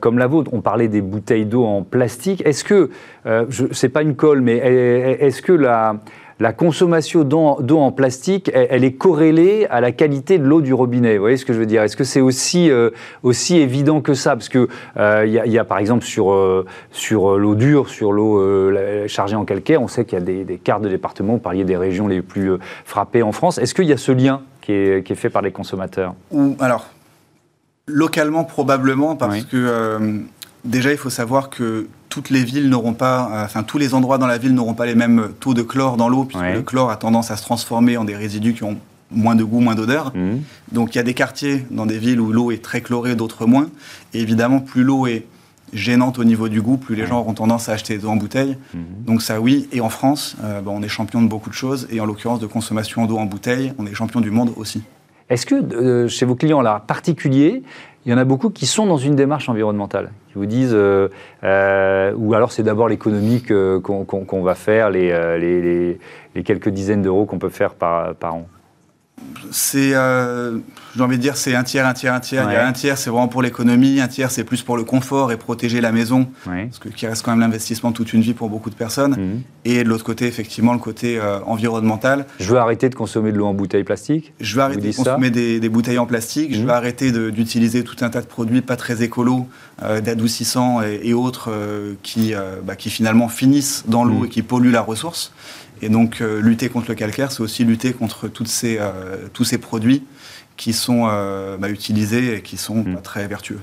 comme 0.00 0.18
la 0.18 0.26
vôtre. 0.26 0.52
On 0.52 0.60
parlait 0.60 0.88
des 0.88 1.00
bouteilles 1.00 1.46
d'eau 1.46 1.64
en 1.64 1.82
plastique. 1.82 2.42
Est-ce 2.44 2.62
que, 2.62 2.90
ce 3.24 3.86
n'est 3.86 3.90
pas 3.90 4.02
une 4.02 4.16
colle, 4.16 4.42
mais 4.42 4.56
est-ce 4.56 5.42
que 5.42 5.52
la, 5.52 5.96
la 6.40 6.54
consommation 6.54 7.22
d'eau 7.22 7.78
en 7.78 7.92
plastique, 7.92 8.50
elle, 8.54 8.82
est 8.82 8.94
corrélée 8.94 9.66
à 9.68 9.82
la 9.82 9.92
qualité 9.92 10.38
de 10.38 10.44
l'eau 10.44 10.62
du 10.62 10.72
robinet. 10.72 11.16
Vous 11.16 11.22
voyez 11.22 11.36
ce 11.36 11.44
que 11.44 11.52
je 11.52 11.58
veux 11.58 11.66
dire? 11.66 11.82
Est-ce 11.82 11.98
que 11.98 12.04
c'est 12.04 12.22
aussi, 12.22 12.70
euh, 12.70 12.90
aussi 13.22 13.58
évident 13.58 14.00
que 14.00 14.14
ça? 14.14 14.36
Parce 14.36 14.48
qu'il 14.48 14.66
euh, 14.96 15.26
il 15.26 15.52
y, 15.52 15.58
a 15.58 15.64
par 15.64 15.76
exemple 15.76 16.02
sur, 16.02 16.32
euh, 16.32 16.64
sur 16.92 17.38
l'eau 17.38 17.54
dure, 17.54 17.90
sur 17.90 18.12
l'eau 18.12 18.42
chargée 19.06 19.36
en 19.36 19.44
calcaire, 19.44 19.82
on 19.82 19.88
sait 19.88 20.06
qu'il 20.06 20.18
y 20.18 20.22
a 20.22 20.24
des, 20.24 20.44
des, 20.44 20.56
cartes 20.56 20.82
de 20.82 20.88
département, 20.88 21.34
vous 21.34 21.40
parliez 21.40 21.64
des 21.64 21.76
régions 21.76 22.08
les 22.08 22.22
plus 22.22 22.52
frappées 22.86 23.22
en 23.22 23.32
France. 23.32 23.58
Est-ce 23.58 23.74
qu'il 23.74 23.84
y 23.84 23.92
a 23.92 23.98
ce 23.98 24.12
lien 24.12 24.40
qui 24.62 24.72
est, 24.72 25.06
qui 25.06 25.12
est, 25.12 25.16
fait 25.16 25.30
par 25.30 25.42
les 25.42 25.52
consommateurs? 25.52 26.14
Ou, 26.30 26.56
Alors, 26.58 26.86
localement 27.86 28.44
probablement, 28.44 29.14
parce 29.14 29.44
que 29.44 30.22
déjà 30.64 30.90
il 30.90 30.96
faut 30.96 31.10
savoir 31.10 31.50
que 31.50 31.86
toutes 32.10 32.28
les 32.28 32.44
villes 32.44 32.68
n'auront 32.68 32.92
pas, 32.92 33.30
euh, 33.32 33.44
enfin 33.44 33.62
tous 33.62 33.78
les 33.78 33.94
endroits 33.94 34.18
dans 34.18 34.26
la 34.26 34.36
ville 34.36 34.52
n'auront 34.52 34.74
pas 34.74 34.84
les 34.84 34.94
mêmes 34.94 35.30
taux 35.40 35.54
de 35.54 35.62
chlore 35.62 35.96
dans 35.96 36.10
l'eau, 36.10 36.24
puisque 36.24 36.44
le 36.44 36.60
chlore 36.60 36.90
a 36.90 36.96
tendance 36.96 37.30
à 37.30 37.36
se 37.36 37.42
transformer 37.42 37.96
en 37.96 38.04
des 38.04 38.16
résidus 38.16 38.52
qui 38.52 38.64
ont 38.64 38.76
moins 39.10 39.34
de 39.34 39.44
goût, 39.44 39.60
moins 39.60 39.74
d'odeur. 39.74 40.12
Mhm. 40.14 40.42
Donc 40.72 40.94
il 40.94 40.98
y 40.98 41.00
a 41.00 41.04
des 41.04 41.14
quartiers 41.14 41.64
dans 41.70 41.86
des 41.86 41.98
villes 41.98 42.20
où 42.20 42.32
l'eau 42.32 42.50
est 42.50 42.62
très 42.62 42.80
chlorée, 42.80 43.14
d'autres 43.14 43.46
moins. 43.46 43.68
Et 44.12 44.20
évidemment, 44.20 44.60
plus 44.60 44.82
l'eau 44.82 45.06
est 45.06 45.24
gênante 45.72 46.18
au 46.18 46.24
niveau 46.24 46.48
du 46.48 46.60
goût, 46.60 46.76
plus 46.76 46.96
les 46.96 47.06
gens 47.06 47.20
auront 47.20 47.34
tendance 47.34 47.68
à 47.68 47.72
acheter 47.72 47.96
des 47.96 48.04
eaux 48.04 48.10
en 48.10 48.16
bouteille. 48.16 48.56
Mhm. 48.74 48.80
Donc 49.06 49.22
ça 49.22 49.40
oui. 49.40 49.68
Et 49.72 49.80
en 49.80 49.88
France, 49.88 50.36
euh, 50.42 50.60
bah, 50.60 50.72
on 50.74 50.82
est 50.82 50.88
champion 50.88 51.22
de 51.22 51.28
beaucoup 51.28 51.48
de 51.48 51.54
choses. 51.54 51.86
Et 51.90 52.00
en 52.00 52.06
l'occurrence 52.06 52.40
de 52.40 52.46
consommation 52.46 53.06
d'eau 53.06 53.18
en 53.18 53.26
bouteille, 53.26 53.72
on 53.78 53.86
est 53.86 53.94
champion 53.94 54.20
du 54.20 54.32
monde 54.32 54.52
aussi. 54.56 54.82
Est-ce 55.30 55.46
que 55.46 55.54
euh, 55.54 56.08
chez 56.08 56.26
vos 56.26 56.34
clients 56.34 56.60
là, 56.60 56.82
particuliers, 56.84 57.62
il 58.06 58.12
y 58.12 58.14
en 58.14 58.18
a 58.18 58.24
beaucoup 58.24 58.50
qui 58.50 58.66
sont 58.66 58.86
dans 58.86 58.96
une 58.96 59.14
démarche 59.14 59.48
environnementale, 59.48 60.10
qui 60.28 60.34
vous 60.34 60.46
disent, 60.46 60.74
euh, 60.74 61.08
euh, 61.44 62.12
ou 62.16 62.34
alors 62.34 62.52
c'est 62.52 62.62
d'abord 62.62 62.88
l'économie 62.88 63.42
qu'on 63.42 64.42
va 64.42 64.54
faire, 64.54 64.90
les, 64.90 65.98
les, 66.34 66.42
quelques 66.42 66.70
dizaines 66.70 67.02
d'euros 67.02 67.26
qu'on 67.26 67.38
peut 67.38 67.50
faire 67.50 67.74
par, 67.74 68.14
par 68.14 68.34
an 68.34 68.46
c'est, 69.50 69.94
euh, 69.94 70.58
j'ai 70.96 71.02
envie 71.02 71.16
de 71.16 71.22
dire, 71.22 71.36
c'est 71.36 71.54
un 71.54 71.62
tiers, 71.62 71.86
un 71.86 71.92
tiers, 71.92 72.14
un 72.14 72.20
tiers. 72.20 72.50
Il 72.50 72.54
y 72.54 72.56
a 72.56 72.66
un 72.66 72.72
tiers, 72.72 72.98
c'est 72.98 73.10
vraiment 73.10 73.28
pour 73.28 73.42
l'économie, 73.42 74.00
un 74.00 74.08
tiers, 74.08 74.30
c'est 74.30 74.44
plus 74.44 74.62
pour 74.62 74.76
le 74.76 74.84
confort 74.84 75.32
et 75.32 75.36
protéger 75.36 75.80
la 75.80 75.92
maison, 75.92 76.28
parce 76.44 76.78
que 76.78 76.88
qui 76.88 77.06
reste 77.06 77.24
quand 77.24 77.32
même 77.32 77.40
l'investissement 77.40 77.92
toute 77.92 78.12
une 78.12 78.20
vie 78.20 78.34
pour 78.34 78.48
beaucoup 78.48 78.70
de 78.70 78.74
personnes. 78.74 79.12
Mhm. 79.12 79.42
Et 79.64 79.84
de 79.84 79.88
l'autre 79.88 80.04
côté, 80.04 80.26
effectivement, 80.26 80.72
le 80.72 80.78
côté 80.78 81.18
euh, 81.18 81.40
environnemental. 81.46 82.26
Je 82.38 82.50
veux 82.50 82.58
arrêter 82.58 82.88
de 82.88 82.94
consommer 82.94 83.32
de 83.32 83.36
l'eau 83.36 83.46
en 83.46 83.54
bouteille 83.54 83.84
plastique. 83.84 84.32
Je 84.40 84.56
veux 84.56 84.62
arrêter 84.62 84.90
de 84.90 84.96
consommer 84.96 85.30
des, 85.30 85.68
bouteilles 85.68 85.98
en 85.98 86.06
plastique. 86.06 86.54
Je 86.54 86.60
mhm. 86.60 86.66
veux 86.66 86.72
arrêter 86.72 87.12
d'utiliser 87.30 87.84
tout 87.84 87.96
un 88.00 88.10
tas 88.10 88.20
de 88.20 88.26
produits 88.26 88.62
pas 88.62 88.76
très 88.76 89.02
écolos, 89.02 89.46
euh, 89.82 90.00
d'adoucissants 90.00 90.82
et, 90.82 91.14
autres 91.14 91.50
qui, 92.02 92.34
bah, 92.64 92.76
qui 92.76 92.90
finalement 92.90 93.28
finissent 93.28 93.84
dans 93.86 94.04
l'eau 94.04 94.20
mhm. 94.20 94.24
et 94.26 94.28
qui 94.28 94.42
polluent 94.42 94.72
la 94.72 94.82
ressource. 94.82 95.32
Et 95.82 95.88
donc, 95.88 96.20
euh, 96.20 96.40
lutter 96.40 96.68
contre 96.68 96.90
le 96.90 96.94
calcaire, 96.94 97.32
c'est 97.32 97.42
aussi 97.42 97.64
lutter 97.64 97.92
contre 97.92 98.28
toutes 98.28 98.48
ces, 98.48 98.78
euh, 98.78 99.28
tous 99.32 99.44
ces 99.44 99.58
produits 99.58 100.04
qui 100.56 100.72
sont 100.74 101.08
euh, 101.08 101.56
bah, 101.56 101.70
utilisés 101.70 102.34
et 102.34 102.42
qui 102.42 102.58
sont 102.58 102.76
mm. 102.76 103.00
très 103.02 103.26
vertueux. 103.26 103.60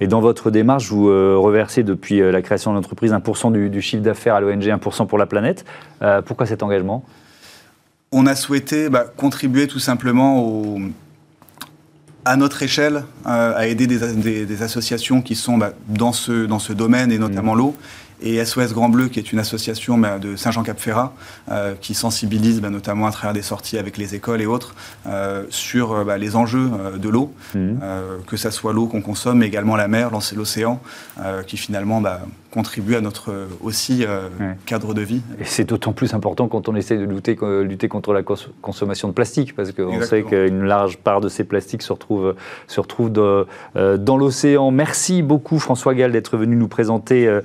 Et 0.00 0.06
dans 0.06 0.20
votre 0.20 0.50
démarche, 0.50 0.90
vous 0.90 1.06
reversez 1.06 1.82
depuis 1.82 2.20
la 2.20 2.42
création 2.42 2.70
de 2.72 2.76
l'entreprise 2.76 3.12
1% 3.12 3.70
du, 3.70 3.80
chiffre 3.80 4.02
d'affaires 4.02 4.34
à 4.34 4.40
l'ONG, 4.40 4.62
1% 4.62 5.06
pour 5.06 5.16
la 5.18 5.26
planète. 5.26 5.64
pourquoi 6.26 6.46
cet 6.46 6.62
engagement? 6.62 7.04
On 8.12 8.26
a 8.26 8.36
souhaité 8.36 8.90
bah, 8.90 9.06
contribuer 9.16 9.66
tout 9.66 9.78
simplement 9.78 10.40
au, 10.40 10.80
à 12.26 12.36
notre 12.36 12.62
échelle, 12.62 13.04
à 13.24 13.66
aider 13.66 13.86
des, 13.86 14.44
des, 14.44 14.62
associations 14.62 15.22
qui 15.22 15.34
sont 15.34 15.56
bah, 15.56 15.72
dans, 15.88 16.12
ce, 16.12 16.44
dans 16.44 16.58
ce 16.58 16.74
domaine, 16.74 17.10
et 17.10 17.18
notamment 17.18 17.54
mm. 17.54 17.58
l'eau, 17.58 17.76
et 18.22 18.44
SOS 18.44 18.72
Grand 18.72 18.88
Bleu, 18.88 19.08
qui 19.08 19.18
est 19.18 19.32
une 19.32 19.38
association 19.38 19.98
bah, 19.98 20.18
de 20.18 20.36
Saint-Jean-Cap-Ferrat, 20.36 21.12
euh, 21.50 21.74
qui 21.80 21.94
sensibilise 21.94 22.60
bah, 22.60 22.70
notamment 22.70 23.06
à 23.06 23.12
travers 23.12 23.32
des 23.32 23.42
sorties 23.42 23.78
avec 23.78 23.96
les 23.96 24.14
écoles 24.14 24.40
et 24.40 24.46
autres 24.46 24.74
euh, 25.06 25.44
sur 25.50 25.92
euh, 25.92 26.04
bah, 26.04 26.18
les 26.18 26.36
enjeux 26.36 26.70
de 26.96 27.08
l'eau, 27.08 27.32
mmh. 27.54 27.78
que 28.26 28.36
ça 28.36 28.50
soit 28.50 28.72
l'eau 28.72 28.86
qu'on 28.86 29.02
consomme, 29.02 29.38
mais 29.38 29.46
également 29.46 29.76
la 29.76 29.88
mer, 29.88 30.10
l'océan, 30.10 30.80
qui 31.46 31.56
finalement 31.56 32.00
contribue 32.54 32.94
à 32.94 33.00
notre 33.00 33.32
aussi 33.60 34.06
cadre 34.64 34.94
de 34.94 35.02
vie. 35.02 35.20
Et 35.40 35.44
c'est 35.44 35.64
d'autant 35.64 35.92
plus 35.92 36.14
important 36.14 36.46
quand 36.46 36.68
on 36.68 36.76
essaie 36.76 36.96
de 36.96 37.04
lutter, 37.04 37.36
lutter 37.62 37.88
contre 37.88 38.12
la 38.12 38.22
consommation 38.22 39.08
de 39.08 39.12
plastique, 39.12 39.56
parce 39.56 39.72
qu'on 39.72 40.00
sait 40.00 40.22
qu'une 40.22 40.64
large 40.64 40.98
part 40.98 41.20
de 41.20 41.28
ces 41.28 41.44
plastiques 41.44 41.82
se 41.82 41.92
retrouve, 41.92 42.34
se 42.68 42.80
retrouve 42.80 43.10
dans 43.10 44.16
l'océan. 44.16 44.70
Merci 44.70 45.22
beaucoup 45.22 45.58
François 45.58 45.94
Gall 45.94 46.12
d'être 46.12 46.36
venu 46.36 46.54
nous 46.56 46.68
présenter 46.68 47.40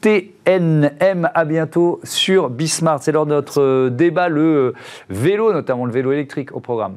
TNM. 0.00 1.30
À 1.34 1.44
bientôt 1.44 2.00
sur 2.04 2.48
Bismart. 2.48 3.02
C'est 3.02 3.12
lors 3.12 3.26
de 3.26 3.32
notre 3.32 3.88
débat, 3.88 4.28
le 4.28 4.74
vélo, 5.10 5.52
notamment 5.52 5.84
le 5.84 5.92
vélo 5.92 6.12
électrique 6.12 6.54
au 6.54 6.60
programme. 6.60 6.94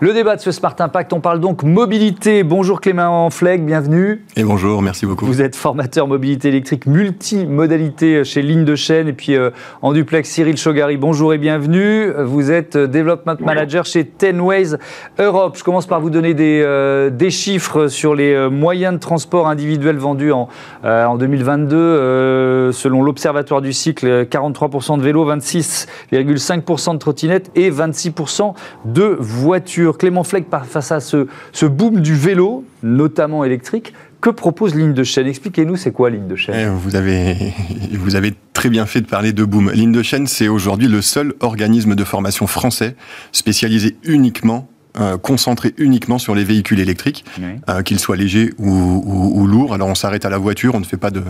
Le 0.00 0.12
débat 0.12 0.36
de 0.36 0.40
ce 0.40 0.52
Smart 0.52 0.76
Impact, 0.78 1.12
on 1.12 1.18
parle 1.18 1.40
donc 1.40 1.64
mobilité. 1.64 2.44
Bonjour 2.44 2.80
Clément 2.80 3.30
Flegg, 3.30 3.64
bienvenue. 3.64 4.24
Et 4.36 4.44
bonjour, 4.44 4.80
merci 4.80 5.06
beaucoup. 5.06 5.26
Vous 5.26 5.42
êtes 5.42 5.56
formateur 5.56 6.06
mobilité 6.06 6.46
électrique 6.46 6.86
multimodalité 6.86 8.22
chez 8.22 8.40
Ligne 8.40 8.64
de 8.64 8.76
Chaîne 8.76 9.08
et 9.08 9.12
puis 9.12 9.34
euh, 9.34 9.50
en 9.82 9.92
duplex 9.92 10.30
Cyril 10.30 10.56
Chogari. 10.56 10.98
Bonjour 10.98 11.34
et 11.34 11.38
bienvenue. 11.38 12.12
Vous 12.16 12.52
êtes 12.52 12.76
euh, 12.76 12.86
Development 12.86 13.40
Manager 13.40 13.84
chez 13.86 14.04
Tenways 14.04 14.76
Europe. 15.18 15.56
Je 15.58 15.64
commence 15.64 15.88
par 15.88 16.00
vous 16.00 16.10
donner 16.10 16.32
des, 16.32 16.62
euh, 16.64 17.10
des 17.10 17.30
chiffres 17.32 17.88
sur 17.88 18.14
les 18.14 18.48
moyens 18.48 18.94
de 18.94 19.00
transport 19.00 19.48
individuels 19.48 19.98
vendus 19.98 20.30
en, 20.30 20.48
en 20.84 21.16
2022. 21.16 22.70
selon 22.70 23.02
l'Observatoire 23.02 23.62
du 23.62 23.72
cycle, 23.72 24.26
43% 24.30 24.98
de 24.98 25.02
vélos, 25.02 25.28
26,5% 25.28 26.92
de 26.92 26.98
trottinettes 26.98 27.50
et 27.56 27.68
26% 27.68 28.54
de 28.84 29.16
voitures. 29.18 29.87
Clément 29.96 30.24
Fleck, 30.24 30.46
face 30.68 30.92
à 30.92 31.00
ce, 31.00 31.26
ce 31.52 31.66
boom 31.66 32.00
du 32.00 32.14
vélo, 32.14 32.64
notamment 32.82 33.44
électrique, 33.44 33.94
que 34.20 34.30
propose 34.30 34.74
Ligne 34.74 34.94
de 34.94 35.04
chaîne 35.04 35.26
Expliquez-nous, 35.26 35.76
c'est 35.76 35.92
quoi 35.92 36.10
Ligne 36.10 36.26
de 36.26 36.36
chaîne 36.36 36.54
eh, 36.56 36.66
vous 36.68 36.96
avez, 36.96 37.36
vous 37.92 38.16
avez 38.16 38.34
très 38.52 38.68
bien 38.68 38.86
fait 38.86 39.00
de 39.00 39.06
parler 39.06 39.32
de 39.32 39.44
boom. 39.44 39.70
Ligne 39.70 39.92
de 39.92 40.02
chaîne, 40.02 40.26
c'est 40.26 40.48
aujourd'hui 40.48 40.88
le 40.88 41.00
seul 41.00 41.34
organisme 41.40 41.94
de 41.94 42.04
formation 42.04 42.46
français 42.46 42.96
spécialisé 43.32 43.96
uniquement 44.04 44.68
euh, 44.98 45.16
concentré 45.18 45.74
uniquement 45.78 46.18
sur 46.18 46.34
les 46.34 46.44
véhicules 46.44 46.80
électriques, 46.80 47.24
euh, 47.68 47.82
qu'ils 47.82 47.98
soient 47.98 48.16
légers 48.16 48.52
ou, 48.58 49.46
lourds. 49.46 49.72
Alors 49.74 49.88
on 49.88 49.94
s'arrête 49.94 50.24
à 50.24 50.30
la 50.30 50.38
voiture, 50.38 50.74
on 50.74 50.80
ne 50.80 50.84
fait 50.84 50.96
pas 50.96 51.10
de, 51.10 51.22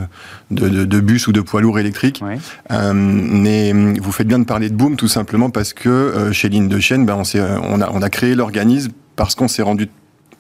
de, 0.51 1.01
bus 1.01 1.27
ou 1.27 1.33
de 1.33 1.41
poids 1.41 1.61
lourds 1.61 1.79
électriques. 1.79 2.23
Euh, 2.71 2.93
mais 2.95 3.73
vous 3.73 4.13
faites 4.13 4.27
bien 4.27 4.39
de 4.39 4.45
parler 4.45 4.71
de 4.71 4.75
boom 4.75 4.97
tout 4.97 5.09
simplement 5.09 5.51
parce 5.51 5.73
que 5.73 6.31
chez 6.33 6.49
Ligne 6.49 6.69
de 6.69 6.81
Chaîne, 6.81 7.05
ben, 7.05 7.17
on, 7.17 7.39
on, 7.75 7.81
a, 7.81 7.91
on 7.93 8.03
a 8.03 8.11
créé 8.11 8.35
l'organisme 8.35 8.93
parce 9.17 9.35
qu'on 9.35 9.49
s'est 9.49 9.63
rendu 9.63 9.89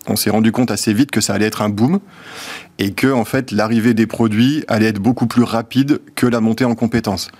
on 0.08 0.16
s'est 0.16 0.30
rendu 0.30 0.52
compte 0.52 0.70
assez 0.70 0.92
vite 0.94 1.10
que 1.10 1.20
ça 1.20 1.34
allait 1.34 1.46
être 1.46 1.62
un 1.62 1.68
boom 1.68 2.00
et 2.78 2.92
que 2.92 3.08
en 3.08 3.24
fait 3.24 3.52
l'arrivée 3.52 3.94
des 3.94 4.06
produits 4.06 4.64
allait 4.68 4.86
être 4.86 5.00
beaucoup 5.00 5.26
plus 5.26 5.42
rapide 5.42 6.00
que 6.14 6.26
la 6.26 6.40
montée 6.40 6.64
en 6.64 6.74
compétences. 6.74 7.30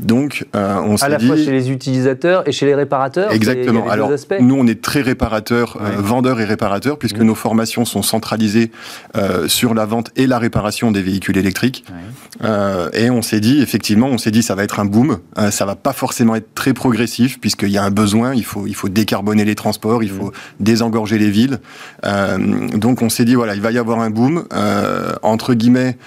Donc, 0.00 0.46
euh, 0.56 0.76
on 0.76 0.96
s'est 0.96 1.06
dit... 1.08 1.14
À 1.14 1.18
la 1.18 1.24
fois 1.24 1.36
chez 1.36 1.50
les 1.50 1.70
utilisateurs 1.70 2.48
et 2.48 2.52
chez 2.52 2.66
les 2.66 2.74
réparateurs 2.74 3.32
Exactement. 3.32 3.88
Alors, 3.88 4.10
nous, 4.40 4.54
on 4.54 4.66
est 4.66 4.80
très 4.80 5.02
réparateurs, 5.02 5.78
euh, 5.80 6.00
vendeurs 6.00 6.40
et 6.40 6.44
réparateurs, 6.44 6.98
puisque 6.98 7.18
nos 7.18 7.34
formations 7.34 7.84
sont 7.84 8.02
centralisées 8.02 8.70
euh, 9.16 9.48
sur 9.48 9.74
la 9.74 9.84
vente 9.84 10.10
et 10.16 10.26
la 10.26 10.38
réparation 10.38 10.90
des 10.90 11.02
véhicules 11.02 11.36
électriques. 11.36 11.84
et 12.94 13.10
on 13.10 13.22
s'est 13.22 13.40
dit, 13.40 13.60
effectivement, 13.60 14.06
on 14.06 14.18
s'est 14.18 14.30
dit, 14.30 14.42
ça 14.42 14.54
va 14.54 14.64
être 14.64 14.80
un 14.80 14.84
boom. 14.84 15.18
ça 15.50 15.66
va 15.66 15.76
pas 15.76 15.92
forcément 15.92 16.34
être 16.34 16.54
très 16.54 16.72
progressif, 16.72 17.38
puisqu'il 17.38 17.70
y 17.70 17.78
a 17.78 17.84
un 17.84 17.90
besoin, 17.90 18.34
il 18.34 18.44
faut, 18.44 18.66
il 18.66 18.74
faut 18.74 18.88
décarboner 18.88 19.44
les 19.44 19.54
transports, 19.54 20.02
il 20.02 20.10
faut 20.10 20.32
désengorger 20.60 21.18
les 21.18 21.30
villes. 21.30 21.58
donc, 22.74 23.02
on 23.02 23.08
s'est 23.08 23.24
dit, 23.24 23.34
voilà, 23.34 23.54
il 23.54 23.60
va 23.60 23.70
y 23.70 23.78
avoir 23.78 24.00
un 24.00 24.10
boom. 24.10 24.44
entre 25.22 25.54
guillemets, 25.54 25.98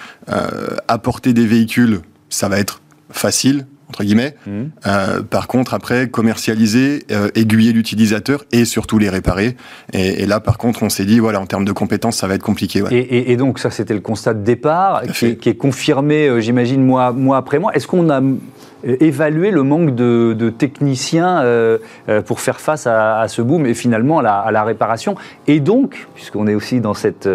apporter 0.88 1.34
des 1.34 1.46
véhicules, 1.46 2.02
ça 2.30 2.50
va 2.50 2.58
être 2.58 2.82
facile, 3.12 3.66
entre 3.94 4.04
guillemets. 4.04 4.36
Mmh. 4.48 4.52
Euh, 4.88 5.22
par 5.22 5.48
contre, 5.48 5.76
après, 5.76 6.10
commercialiser, 6.10 7.04
euh, 7.12 7.30
aiguiller 7.36 7.74
l'utilisateur 7.74 8.44
et 8.52 8.66
surtout 8.66 8.98
les 8.98 9.10
réparer. 9.10 9.56
Et, 9.94 10.26
là, 10.26 10.40
par 10.40 10.58
contre, 10.58 10.82
on 10.82 10.90
s'est 10.90 11.06
dit, 11.06 11.20
voilà, 11.20 11.40
en 11.40 11.46
termes 11.46 11.66
de 11.66 11.72
compétences, 11.72 12.18
ça 12.18 12.28
va 12.28 12.34
être 12.34 12.44
compliqué. 12.44 12.84
Et, 12.92 13.38
donc, 13.38 13.60
ça, 13.60 13.70
c'était 13.70 13.94
le 13.94 14.00
constat 14.00 14.34
de 14.34 14.44
départ, 14.44 15.04
qui 15.04 15.26
est, 15.26 15.36
qui 15.36 15.50
est, 15.50 15.56
confirmé, 15.56 16.28
euh, 16.28 16.40
j'imagine, 16.40 16.84
mois, 16.84 17.12
mois 17.12 17.38
après 17.38 17.60
mois. 17.60 17.72
Est-ce 17.76 17.86
qu'on 17.86 18.10
a 18.10 18.20
évaluer 18.84 19.52
le 19.52 19.64
manque 19.64 19.96
de, 19.96 20.50
techniciens 20.50 21.42
euh, 21.42 21.78
euh, 22.10 22.22
pour 22.22 22.40
faire 22.40 22.60
face 22.60 22.88
à, 22.88 23.26
ce 23.28 23.42
boom 23.42 23.66
et 23.66 23.74
finalement 23.74 24.20
à 24.20 24.52
la, 24.52 24.64
réparation. 24.64 25.16
Et 25.48 25.60
donc, 25.60 26.08
puisqu'on 26.16 26.48
est 26.48 26.56
aussi 26.56 26.80
dans 26.80 26.94
cette 26.94 27.30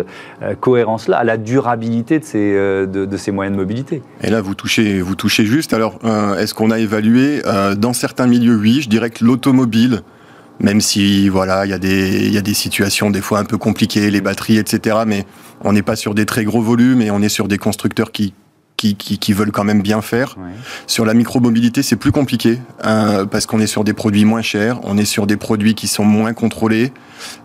cohérence-là, 0.61 1.19
à 1.19 1.25
la 1.25 1.37
durabilité 1.37 2.19
de 2.19 3.17
ces, 3.17 3.31
moyens 3.33 3.57
de 3.57 3.61
mobilité. 3.61 4.03
Et 4.23 4.31
là, 4.31 4.41
vous 4.41 4.55
touchez, 4.55 5.45
juste. 5.45 5.73
Alors, 5.73 5.99
est-ce 6.39 6.55
qu'on 6.55 6.71
a 6.71 6.79
évalué 6.79 7.43
Dans 7.77 7.93
certains 7.93 8.27
milieux, 8.27 8.57
oui. 8.57 8.81
Je 8.83 8.89
dirais 8.89 9.11
que 9.11 9.25
l'automobile, 9.25 10.03
même 10.61 10.81
si 10.81 11.29
voilà, 11.29 11.67
il 11.67 11.71
y 11.71 12.39
a 12.39 12.43
des 12.43 12.55
situations 12.55 13.11
des 13.11 13.21
fois 13.21 13.39
un 13.41 13.45
peu 13.45 13.59
compliquées, 13.59 14.11
les 14.11 14.21
batteries, 14.21 14.59
etc. 14.59 14.99
Mais 15.07 15.25
on 15.63 15.73
n'est 15.73 15.83
pas 15.83 15.97
sur 15.97 16.15
des 16.15 16.27
très 16.27 16.45
gros 16.45 16.63
volumes 16.63 17.03
et 17.03 17.11
on 17.11 17.21
est 17.21 17.29
sur 17.29 17.49
des 17.49 17.59
constructeurs 17.59 18.13
qui 18.13 18.33
qui, 18.79 18.95
qui, 18.95 19.33
veulent 19.33 19.51
quand 19.51 19.65
même 19.65 19.83
bien 19.83 20.01
faire. 20.01 20.37
Sur 20.87 21.05
la 21.05 21.13
micromobilité, 21.13 21.83
c'est 21.83 21.97
plus 21.97 22.13
compliqué 22.13 22.61
euh, 22.85 23.27
parce 23.27 23.45
qu'on 23.45 23.59
est 23.59 23.67
sur 23.67 23.83
des 23.83 23.93
produits 23.93 24.25
moins 24.25 24.41
chers, 24.41 24.79
on 24.85 24.97
est 24.97 25.05
sur 25.05 25.27
des 25.27 25.37
produits 25.37 25.75
qui 25.75 25.89
sont 25.89 26.05
moins 26.05 26.33
contrôlés. 26.33 26.93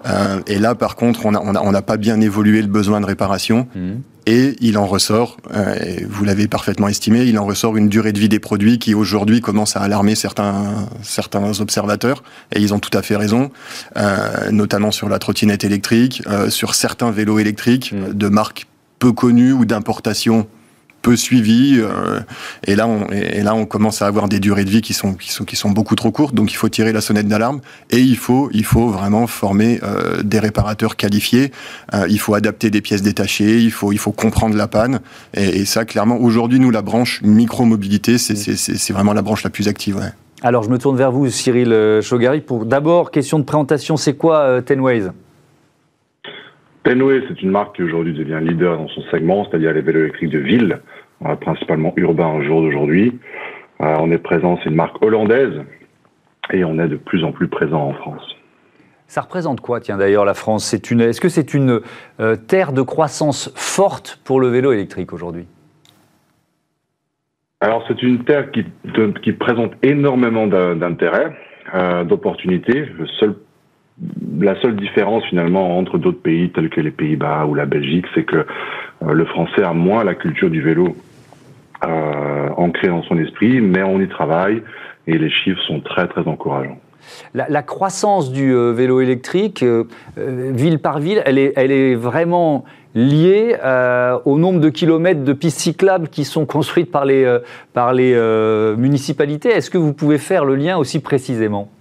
Euh, 0.05 0.41
et 0.45 0.59
là, 0.59 0.75
par 0.75 0.95
contre, 0.95 1.25
on 1.25 1.31
n'a 1.31 1.41
on 1.43 1.55
a, 1.55 1.61
on 1.61 1.73
a 1.73 1.81
pas 1.81 1.97
bien 1.97 2.21
évolué 2.21 2.61
le 2.61 2.67
besoin 2.67 3.01
de 3.01 3.07
réparation. 3.07 3.67
Mmh. 3.75 3.93
Et 4.25 4.55
il 4.61 4.77
en 4.77 4.85
ressort, 4.85 5.37
euh, 5.53 5.75
vous 6.07 6.23
l'avez 6.23 6.47
parfaitement 6.47 6.87
estimé, 6.87 7.23
il 7.23 7.37
en 7.37 7.45
ressort 7.45 7.75
une 7.75 7.89
durée 7.89 8.13
de 8.13 8.19
vie 8.19 8.29
des 8.29 8.39
produits 8.39 8.79
qui 8.79 8.93
aujourd'hui 8.93 9.41
commence 9.41 9.75
à 9.75 9.81
alarmer 9.81 10.15
certains, 10.15 10.87
certains 11.01 11.59
observateurs, 11.59 12.23
et 12.53 12.61
ils 12.61 12.73
ont 12.73 12.79
tout 12.79 12.95
à 12.97 13.01
fait 13.01 13.17
raison, 13.17 13.51
euh, 13.97 14.49
notamment 14.51 14.91
sur 14.91 15.09
la 15.09 15.19
trottinette 15.19 15.65
électrique, 15.65 16.23
euh, 16.27 16.49
sur 16.49 16.73
certains 16.73 17.11
vélos 17.11 17.39
électriques 17.39 17.91
mmh. 17.91 18.13
de 18.13 18.27
marques 18.29 18.67
peu 18.99 19.11
connues 19.11 19.51
ou 19.51 19.65
d'importation 19.65 20.47
peu 21.03 21.15
suivi. 21.15 21.79
Euh, 21.79 22.21
et 22.65 22.75
là, 22.75 22.87
on, 22.87 23.07
et 23.11 23.43
là, 23.43 23.53
on 23.53 23.65
commence 23.65 24.01
à 24.01 24.07
avoir 24.07 24.27
des 24.27 24.39
durées 24.39 24.65
de 24.65 24.71
vie 24.71 24.81
qui 24.81 24.93
sont, 24.93 25.13
qui 25.13 25.31
sont, 25.31 25.45
qui 25.45 25.55
sont 25.55 25.69
beaucoup 25.69 25.95
trop 25.95 26.09
courtes. 26.09 26.33
Donc, 26.33 26.51
il 26.51 26.55
faut 26.55 26.69
tirer 26.69 26.91
la 26.91 27.01
sonnette 27.01 27.27
d'alarme 27.27 27.61
et 27.91 27.99
il 27.99 28.17
faut, 28.17 28.49
il 28.53 28.65
faut 28.65 28.87
vraiment 28.87 29.27
former 29.27 29.79
euh, 29.83 30.23
des 30.23 30.39
réparateurs 30.39 30.95
qualifiés. 30.95 31.51
Euh, 31.93 32.07
il 32.09 32.19
faut 32.19 32.33
adapter 32.33 32.71
des 32.71 32.81
pièces 32.81 33.03
détachées. 33.03 33.59
Il 33.59 33.71
faut, 33.71 33.91
il 33.91 33.99
faut 33.99 34.13
comprendre 34.13 34.55
la 34.55 34.67
panne. 34.67 35.01
Et, 35.35 35.65
ça, 35.65 35.85
clairement, 35.85 36.17
aujourd'hui, 36.17 36.59
nous, 36.59 36.71
la 36.71 36.81
branche 36.81 37.21
micro-mobilité, 37.21 38.17
c'est 38.17 38.93
vraiment 38.93 39.13
la 39.13 39.21
branche 39.21 39.43
la 39.43 39.49
plus 39.49 39.67
active. 39.67 39.99
Alors, 40.41 40.63
je 40.63 40.69
me 40.69 40.77
tourne 40.77 40.97
vers 40.97 41.11
vous, 41.11 41.29
Cyril 41.29 41.99
Chogari. 42.01 42.41
Pour 42.41 42.65
d'abord, 42.65 43.11
question 43.11 43.39
de 43.39 43.43
présentation, 43.43 43.97
c'est 43.97 44.15
quoi 44.15 44.61
Tenways? 44.61 45.09
Tenway, 46.83 47.23
c'est 47.29 47.41
une 47.41 47.51
marque 47.51 47.77
qui 47.77 47.83
aujourd'hui 47.83 48.13
devient 48.13 48.39
leader 48.41 48.77
dans 48.77 48.89
son 48.89 49.01
segment, 49.03 49.47
c'est-à-dire 49.49 49.73
les 49.73 49.81
vélos 49.81 50.01
électriques 50.01 50.31
de 50.31 50.39
ville, 50.39 50.73
euh, 50.73 50.92
principalement 51.41 51.93
urbains 51.97 52.33
au 52.33 52.43
jour 52.43 52.61
d'aujourd'hui. 52.61 53.19
Euh, 53.81 53.95
on 53.99 54.11
est 54.11 54.17
présent, 54.17 54.57
c'est 54.63 54.69
une 54.69 54.75
marque 54.75 55.03
hollandaise, 55.03 55.61
et 56.51 56.63
on 56.63 56.79
est 56.79 56.87
de 56.87 56.95
plus 56.95 57.23
en 57.23 57.31
plus 57.31 57.47
présent 57.47 57.81
en 57.81 57.93
France. 57.93 58.35
Ça 59.07 59.21
représente 59.21 59.61
quoi, 59.61 59.79
tiens 59.79 59.97
d'ailleurs, 59.97 60.25
la 60.25 60.33
France? 60.33 60.65
C'est 60.65 60.91
une, 60.91 61.01
Est-ce 61.01 61.21
que 61.21 61.29
c'est 61.29 61.53
une 61.53 61.81
euh, 62.19 62.35
terre 62.35 62.73
de 62.73 62.81
croissance 62.81 63.51
forte 63.55 64.19
pour 64.23 64.39
le 64.39 64.47
vélo 64.47 64.71
électrique 64.71 65.13
aujourd'hui? 65.13 65.45
Alors 67.61 67.83
c'est 67.87 68.01
une 68.03 68.25
terre 68.25 68.51
qui, 68.51 68.65
qui 69.21 69.31
présente 69.31 69.71
énormément 69.83 70.47
d'intérêt, 70.47 71.33
d'opportunités. 72.03 72.85
Le 72.97 73.07
seul 73.07 73.35
la 74.39 74.59
seule 74.61 74.75
différence 74.75 75.23
finalement 75.25 75.77
entre 75.77 75.97
d'autres 75.97 76.21
pays 76.21 76.49
tels 76.49 76.69
que 76.69 76.81
les 76.81 76.91
Pays-Bas 76.91 77.45
ou 77.45 77.55
la 77.55 77.65
Belgique, 77.65 78.05
c'est 78.13 78.23
que 78.23 78.37
euh, 78.37 79.13
le 79.13 79.25
français 79.25 79.63
a 79.63 79.73
moins 79.73 80.03
la 80.03 80.15
culture 80.15 80.49
du 80.49 80.61
vélo 80.61 80.95
euh, 81.87 82.49
ancrée 82.57 82.87
dans 82.87 83.03
son 83.03 83.17
esprit, 83.17 83.61
mais 83.61 83.83
on 83.83 83.99
y 83.99 84.07
travaille 84.07 84.61
et 85.07 85.17
les 85.17 85.29
chiffres 85.29 85.61
sont 85.67 85.81
très 85.81 86.07
très 86.07 86.27
encourageants. 86.27 86.77
La, 87.33 87.63
croissance 87.63 88.31
du 88.31 88.53
euh, 88.53 88.71
vélo 88.71 89.01
électrique, 89.01 89.65
ville 90.15 90.79
par 90.79 90.99
ville, 90.99 91.21
elle 91.25 91.37
est, 91.37 91.51
elle 91.57 91.71
est 91.71 91.95
vraiment 91.95 92.63
liée 92.95 93.57
au 94.23 94.37
nombre 94.37 94.61
de 94.61 94.69
kilomètres 94.69 95.23
de 95.23 95.33
pistes 95.33 95.59
cyclables 95.59 96.07
qui 96.07 96.23
sont 96.23 96.45
construites 96.45 96.91
par 96.91 97.03
les, 97.03 97.39
par 97.73 97.91
les 97.91 98.15
municipalités. 98.77 99.49
Est-ce 99.49 99.69
que 99.69 99.77
vous 99.77 99.93
pouvez 99.93 100.17
faire 100.17 100.45
le 100.45 100.55
lien 100.55 100.77
aussi 100.77 101.01
précisément? 101.01 101.72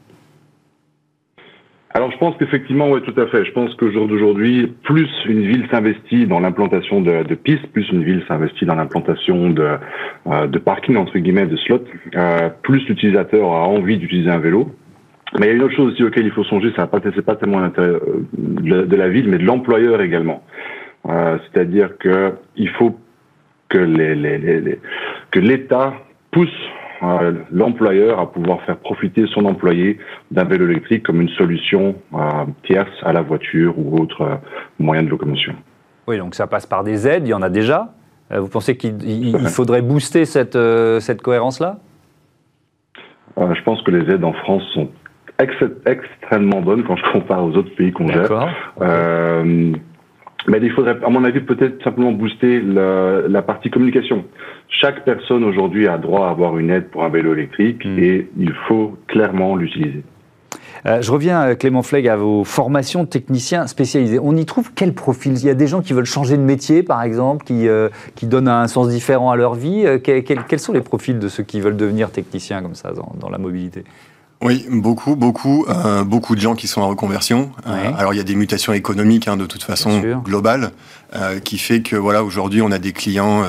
Alors 1.94 2.10
je 2.10 2.16
pense 2.16 2.34
qu'effectivement, 2.38 2.90
oui, 2.90 3.02
tout 3.02 3.18
à 3.20 3.26
fait. 3.26 3.44
Je 3.44 3.52
pense 3.52 3.74
qu'au 3.74 3.90
jour 3.90 4.08
d'aujourd'hui, 4.08 4.66
plus 4.82 5.10
une 5.26 5.42
ville 5.42 5.66
s'investit 5.70 6.26
dans 6.26 6.40
l'implantation 6.40 7.02
de, 7.02 7.34
pistes, 7.34 7.66
plus 7.72 7.86
une 7.90 8.02
ville 8.02 8.24
s'investit 8.26 8.64
dans 8.64 8.76
l'implantation 8.76 9.50
de, 9.50 9.76
euh, 10.26 10.46
de 10.46 10.58
parking, 10.58 10.96
entre 10.96 11.18
guillemets, 11.18 11.46
de 11.46 11.56
slots, 11.56 11.84
euh, 12.14 12.48
plus 12.62 12.80
l'utilisateur 12.88 13.44
a 13.44 13.68
envie 13.68 13.98
d'utiliser 13.98 14.30
un 14.30 14.38
vélo. 14.38 14.70
Mais 15.38 15.46
il 15.46 15.48
y 15.48 15.52
a 15.52 15.54
une 15.54 15.62
autre 15.62 15.74
chose 15.74 15.92
aussi 15.92 16.02
auquel 16.02 16.24
il 16.24 16.32
faut 16.32 16.44
songer, 16.44 16.72
ça 16.76 16.88
n'est 16.92 17.22
pas 17.22 17.36
tellement 17.36 17.60
l'intérêt 17.60 17.98
de, 18.38 18.82
de, 18.82 18.96
la 18.96 19.08
ville, 19.08 19.28
mais 19.28 19.38
de 19.38 19.44
l'employeur 19.44 20.00
également. 20.02 20.42
C'est-à-dire 21.06 21.96
qu'il 21.98 22.68
faut 22.78 22.98
que 23.70 23.78
les, 23.78 24.14
les, 24.14 24.36
les, 24.36 24.78
que 25.30 25.40
l'État 25.40 25.94
pousse 26.30 26.50
l'employeur 27.50 28.18
à 28.20 28.30
pouvoir 28.30 28.62
faire 28.62 28.76
profiter 28.76 29.26
son 29.26 29.44
employé 29.44 29.98
d'un 30.30 30.44
vélo 30.44 30.68
électrique 30.68 31.02
comme 31.02 31.20
une 31.20 31.28
solution 31.30 31.94
tierce 32.64 32.90
à 33.02 33.12
la 33.12 33.22
voiture 33.22 33.74
ou 33.78 33.98
autre 34.00 34.38
moyen 34.78 35.02
de 35.02 35.08
locomotion. 35.08 35.54
Oui, 36.06 36.18
donc 36.18 36.34
ça 36.34 36.46
passe 36.46 36.66
par 36.66 36.84
des 36.84 37.06
aides, 37.06 37.26
il 37.26 37.30
y 37.30 37.34
en 37.34 37.42
a 37.42 37.48
déjà. 37.48 37.92
Euh, 38.32 38.40
vous 38.40 38.48
pensez 38.48 38.76
qu'il 38.76 39.38
faudrait 39.48 39.82
booster 39.82 40.24
cette, 40.24 40.56
euh, 40.56 41.00
cette 41.00 41.22
cohérence-là? 41.22 41.78
Euh, 43.38 43.54
Je 43.54 43.62
pense 43.62 43.82
que 43.82 43.90
les 43.90 44.12
aides 44.12 44.24
en 44.24 44.32
France 44.32 44.62
sont 44.74 44.88
extrêmement 45.84 46.60
bonnes 46.60 46.84
quand 46.84 46.96
je 46.96 47.12
compare 47.12 47.44
aux 47.44 47.56
autres 47.56 47.74
pays 47.74 47.92
qu'on 47.92 48.06
gère. 48.08 48.28
Mais 50.48 50.58
il 50.62 50.70
faudrait, 50.72 50.96
à 51.04 51.08
mon 51.08 51.24
avis, 51.24 51.40
peut-être 51.40 51.82
simplement 51.84 52.12
booster 52.12 52.60
la, 52.60 53.22
la, 53.28 53.42
partie 53.42 53.70
communication. 53.70 54.24
Chaque 54.68 55.04
personne 55.04 55.44
aujourd'hui 55.44 55.86
a 55.86 55.98
droit 55.98 56.26
à 56.26 56.30
avoir 56.30 56.58
une 56.58 56.70
aide 56.70 56.88
pour 56.88 57.04
un 57.04 57.08
vélo 57.08 57.34
électrique 57.34 57.84
hmm. 57.84 57.98
et 57.98 58.28
il 58.38 58.52
faut 58.66 58.96
clairement 59.06 59.56
l'utiliser. 59.56 60.02
Euh, 60.84 61.00
je 61.00 61.12
reviens, 61.12 61.42
euh, 61.42 61.54
Clément 61.54 61.82
Flegg, 61.82 62.08
à 62.08 62.16
vos 62.16 62.42
formations 62.42 63.04
de 63.04 63.08
techniciens 63.08 63.68
spécialisés. 63.68 64.18
On 64.20 64.36
y 64.36 64.44
trouve 64.44 64.72
quel 64.74 64.94
profil? 64.94 65.34
Il 65.34 65.44
y 65.44 65.50
a 65.50 65.54
des 65.54 65.68
gens 65.68 65.80
qui 65.80 65.92
veulent 65.92 66.04
changer 66.04 66.36
de 66.36 66.42
métier, 66.42 66.82
par 66.82 67.02
exemple, 67.02 67.44
qui, 67.44 67.68
euh, 67.68 67.88
qui 68.16 68.26
donnent 68.26 68.48
un 68.48 68.66
sens 68.66 68.88
différent 68.88 69.30
à 69.30 69.36
leur 69.36 69.54
vie. 69.54 69.86
quels 70.02 70.60
sont 70.60 70.72
les 70.72 70.80
profils 70.80 71.18
de 71.18 71.28
ceux 71.28 71.44
qui 71.44 71.60
veulent 71.60 71.76
devenir 71.76 72.10
techniciens 72.10 72.62
comme 72.62 72.74
ça 72.74 72.92
dans 72.92 73.30
la 73.30 73.38
mobilité? 73.38 73.84
Oui, 74.42 74.66
beaucoup, 74.70 75.16
beaucoup, 75.16 75.64
euh, 75.68 76.04
beaucoup 76.04 76.34
de 76.34 76.40
gens 76.40 76.54
qui 76.54 76.66
sont 76.66 76.80
en 76.80 76.88
reconversion. 76.88 77.50
Euh, 77.66 77.92
alors 77.96 78.12
il 78.12 78.16
y 78.16 78.20
a 78.20 78.24
des 78.24 78.34
mutations 78.34 78.72
économiques 78.72 79.28
hein, 79.28 79.36
de 79.36 79.46
toute 79.46 79.62
façon 79.62 80.00
globales, 80.24 80.72
euh, 81.14 81.40
qui 81.40 81.58
fait 81.58 81.82
que 81.82 81.96
voilà 81.96 82.24
aujourd'hui 82.24 82.62
on 82.62 82.70
a 82.70 82.78
des 82.78 82.92
clients 82.92 83.44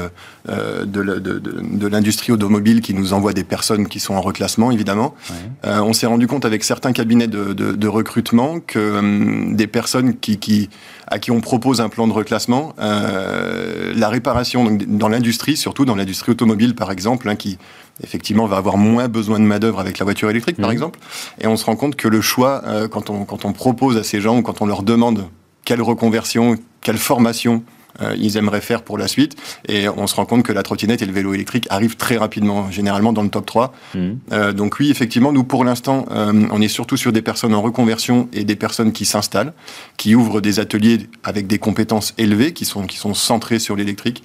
euh, 0.50 0.86
de, 0.86 1.20
de, 1.20 1.88
l'industrie 1.88 2.32
automobile 2.32 2.82
qui 2.82 2.94
nous 2.94 3.14
envoient 3.14 3.34
des 3.34 3.44
personnes 3.44 3.88
qui 3.88 4.00
sont 4.00 4.14
en 4.14 4.22
reclassement 4.22 4.72
évidemment. 4.72 5.16
on 5.64 5.94
s'est 5.94 6.08
rendu 6.08 6.28
compte 6.28 6.46
avec 6.46 6.64
certains 6.64 6.92
cabinets 6.92 7.28
de, 7.28 7.88
recrutement 7.88 8.60
que 8.60 8.98
hum, 9.00 9.56
des 9.56 9.68
personnes 9.68 10.18
qui, 10.18 10.38
qui, 10.40 10.70
à 11.08 11.20
qui 11.20 11.32
on 11.32 11.42
propose 11.42 11.82
un 11.82 11.90
plan 11.90 12.08
de 12.08 12.14
reclassement, 12.14 12.74
la 12.80 14.10
réparation 14.10 14.64
donc, 14.66 14.86
dans 14.86 15.10
l'industrie, 15.10 15.56
surtout 15.56 15.86
dans 15.86 15.96
l'industrie 15.96 16.32
automobile 16.32 16.76
par 16.76 16.92
exemple, 16.92 17.30
hein, 17.30 17.36
qui 17.36 17.58
effectivement, 18.02 18.48
va 18.48 18.58
avoir 18.58 18.78
moins 18.78 19.08
besoin 19.08 19.40
de 19.40 19.46
main-d'œuvre 19.46 19.80
avec 19.80 20.00
la 20.00 20.04
voiture 20.06 20.30
électrique, 20.30 20.58
par 20.58 20.70
mhm. 20.70 20.74
exemple. 20.74 21.00
Et 21.40 21.48
on 21.48 21.58
se 21.58 21.66
rend 21.66 21.76
compte 21.76 21.96
que 21.96 22.08
le 22.08 22.22
choix, 22.22 22.64
euh, 22.66 22.88
quand, 22.88 23.10
on, 23.10 23.26
quand 23.26 23.46
on 23.46 23.54
propose 23.54 23.98
à 23.98 24.04
ces 24.04 24.22
gens, 24.22 24.38
ou 24.38 24.42
quand 24.42 24.62
on 24.62 24.66
leur 24.66 24.84
demande 24.84 25.26
quelle 25.66 25.82
reconversion, 25.82 26.58
quelle 26.84 26.98
formation 26.98 27.64
euh, 28.02 28.16
ils 28.18 28.38
aimeraient 28.38 28.62
faire 28.62 28.82
pour 28.82 28.98
la 28.98 29.08
suite. 29.08 29.36
Et 29.68 29.88
on 29.88 30.08
se 30.08 30.16
rend 30.16 30.26
compte 30.26 30.44
que 30.44 30.52
la 30.52 30.64
trottinette 30.64 31.02
et 31.02 31.06
le 31.06 31.14
vélo 31.14 31.34
électrique 31.34 31.68
arrivent 31.70 31.96
très 31.96 32.18
rapidement, 32.18 32.72
généralement 32.72 33.14
dans 33.14 33.22
le 33.22 33.30
top 33.30 33.46
3. 33.46 33.74
Mhm. 33.94 34.20
Euh, 34.32 34.52
donc 34.52 34.80
oui, 34.80 34.90
effectivement, 34.90 35.32
nous, 35.32 35.44
pour 35.44 35.64
l'instant, 35.64 36.06
on 36.10 36.62
est 36.62 36.68
surtout 36.68 36.98
sur 36.98 37.12
des 37.12 37.22
personnes 37.22 37.54
en 37.54 37.62
reconversion 37.62 38.30
et 38.34 38.44
des 38.44 38.56
personnes 38.56 38.94
qui 38.94 39.06
s'installent, 39.06 39.54
qui 39.98 40.16
ouvrent 40.16 40.42
des 40.42 40.60
ateliers 40.60 41.08
avec 41.24 41.48
des 41.48 41.60
compétences 41.60 42.14
élevées, 42.18 42.54
qui 42.54 42.66
sont, 42.66 42.88
qui 42.88 42.98
sont 42.98 43.14
centrées 43.14 43.60
sur 43.60 43.76
l'électrique. 43.76 44.24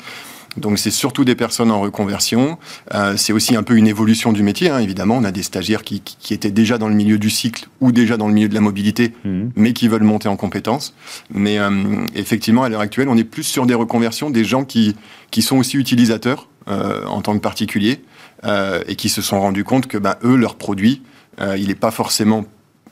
Donc 0.57 0.79
c'est 0.79 0.91
surtout 0.91 1.25
des 1.25 1.35
personnes 1.35 1.71
en 1.71 1.81
reconversion. 1.81 2.59
Euh, 2.95 3.17
c'est 3.17 3.33
aussi 3.33 3.57
un 3.57 3.63
peu 3.63 3.77
une 3.77 3.87
évolution 3.87 4.33
du 4.33 4.43
métier. 4.43 4.71
Hein. 4.71 4.79
Évidemment, 4.79 5.17
on 5.17 5.25
a 5.25 5.31
des 5.31 5.43
stagiaires 5.43 5.83
qui, 5.83 6.03
étaient 6.31 6.51
déjà 6.51 6.79
dans 6.79 6.89
le 6.89 6.95
milieu 6.95 7.19
du 7.19 7.31
cycle 7.31 7.69
ou 7.81 7.93
déjà 7.93 8.17
dans 8.17 8.29
le 8.29 8.35
milieu 8.35 8.49
de 8.49 8.55
la 8.55 8.61
mobilité, 8.61 9.13
mhm. 9.25 9.53
mais 9.57 9.73
qui 9.73 9.89
veulent 9.89 10.03
monter 10.03 10.29
en 10.29 10.37
compétences. 10.37 10.95
Mais 11.31 11.59
euh, 11.59 11.71
effectivement, 12.15 12.65
à 12.65 12.69
l'heure 12.69 12.81
actuelle, 12.81 13.09
on 13.09 13.17
est 13.17 13.25
plus 13.25 13.45
sur 13.45 13.67
des 13.67 13.75
reconversions, 13.75 14.31
des 14.31 14.45
gens 14.45 14.65
qui, 14.65 14.97
qui 15.31 15.43
sont 15.43 15.59
aussi 15.59 15.77
utilisateurs 15.77 16.49
euh, 16.69 17.05
en 17.07 17.23
tant 17.23 17.35
que 17.35 17.41
particuliers 17.41 18.01
et 18.87 18.95
qui 18.95 19.09
se 19.09 19.21
sont 19.21 19.41
rendus 19.41 19.65
compte 19.65 19.89
que 19.89 19.99
ben, 19.99 20.15
eux, 20.23 20.37
leur 20.37 20.55
produit, 20.55 21.03
il 21.41 21.67
n'est 21.67 21.75
pas 21.75 21.91
forcément 21.91 22.45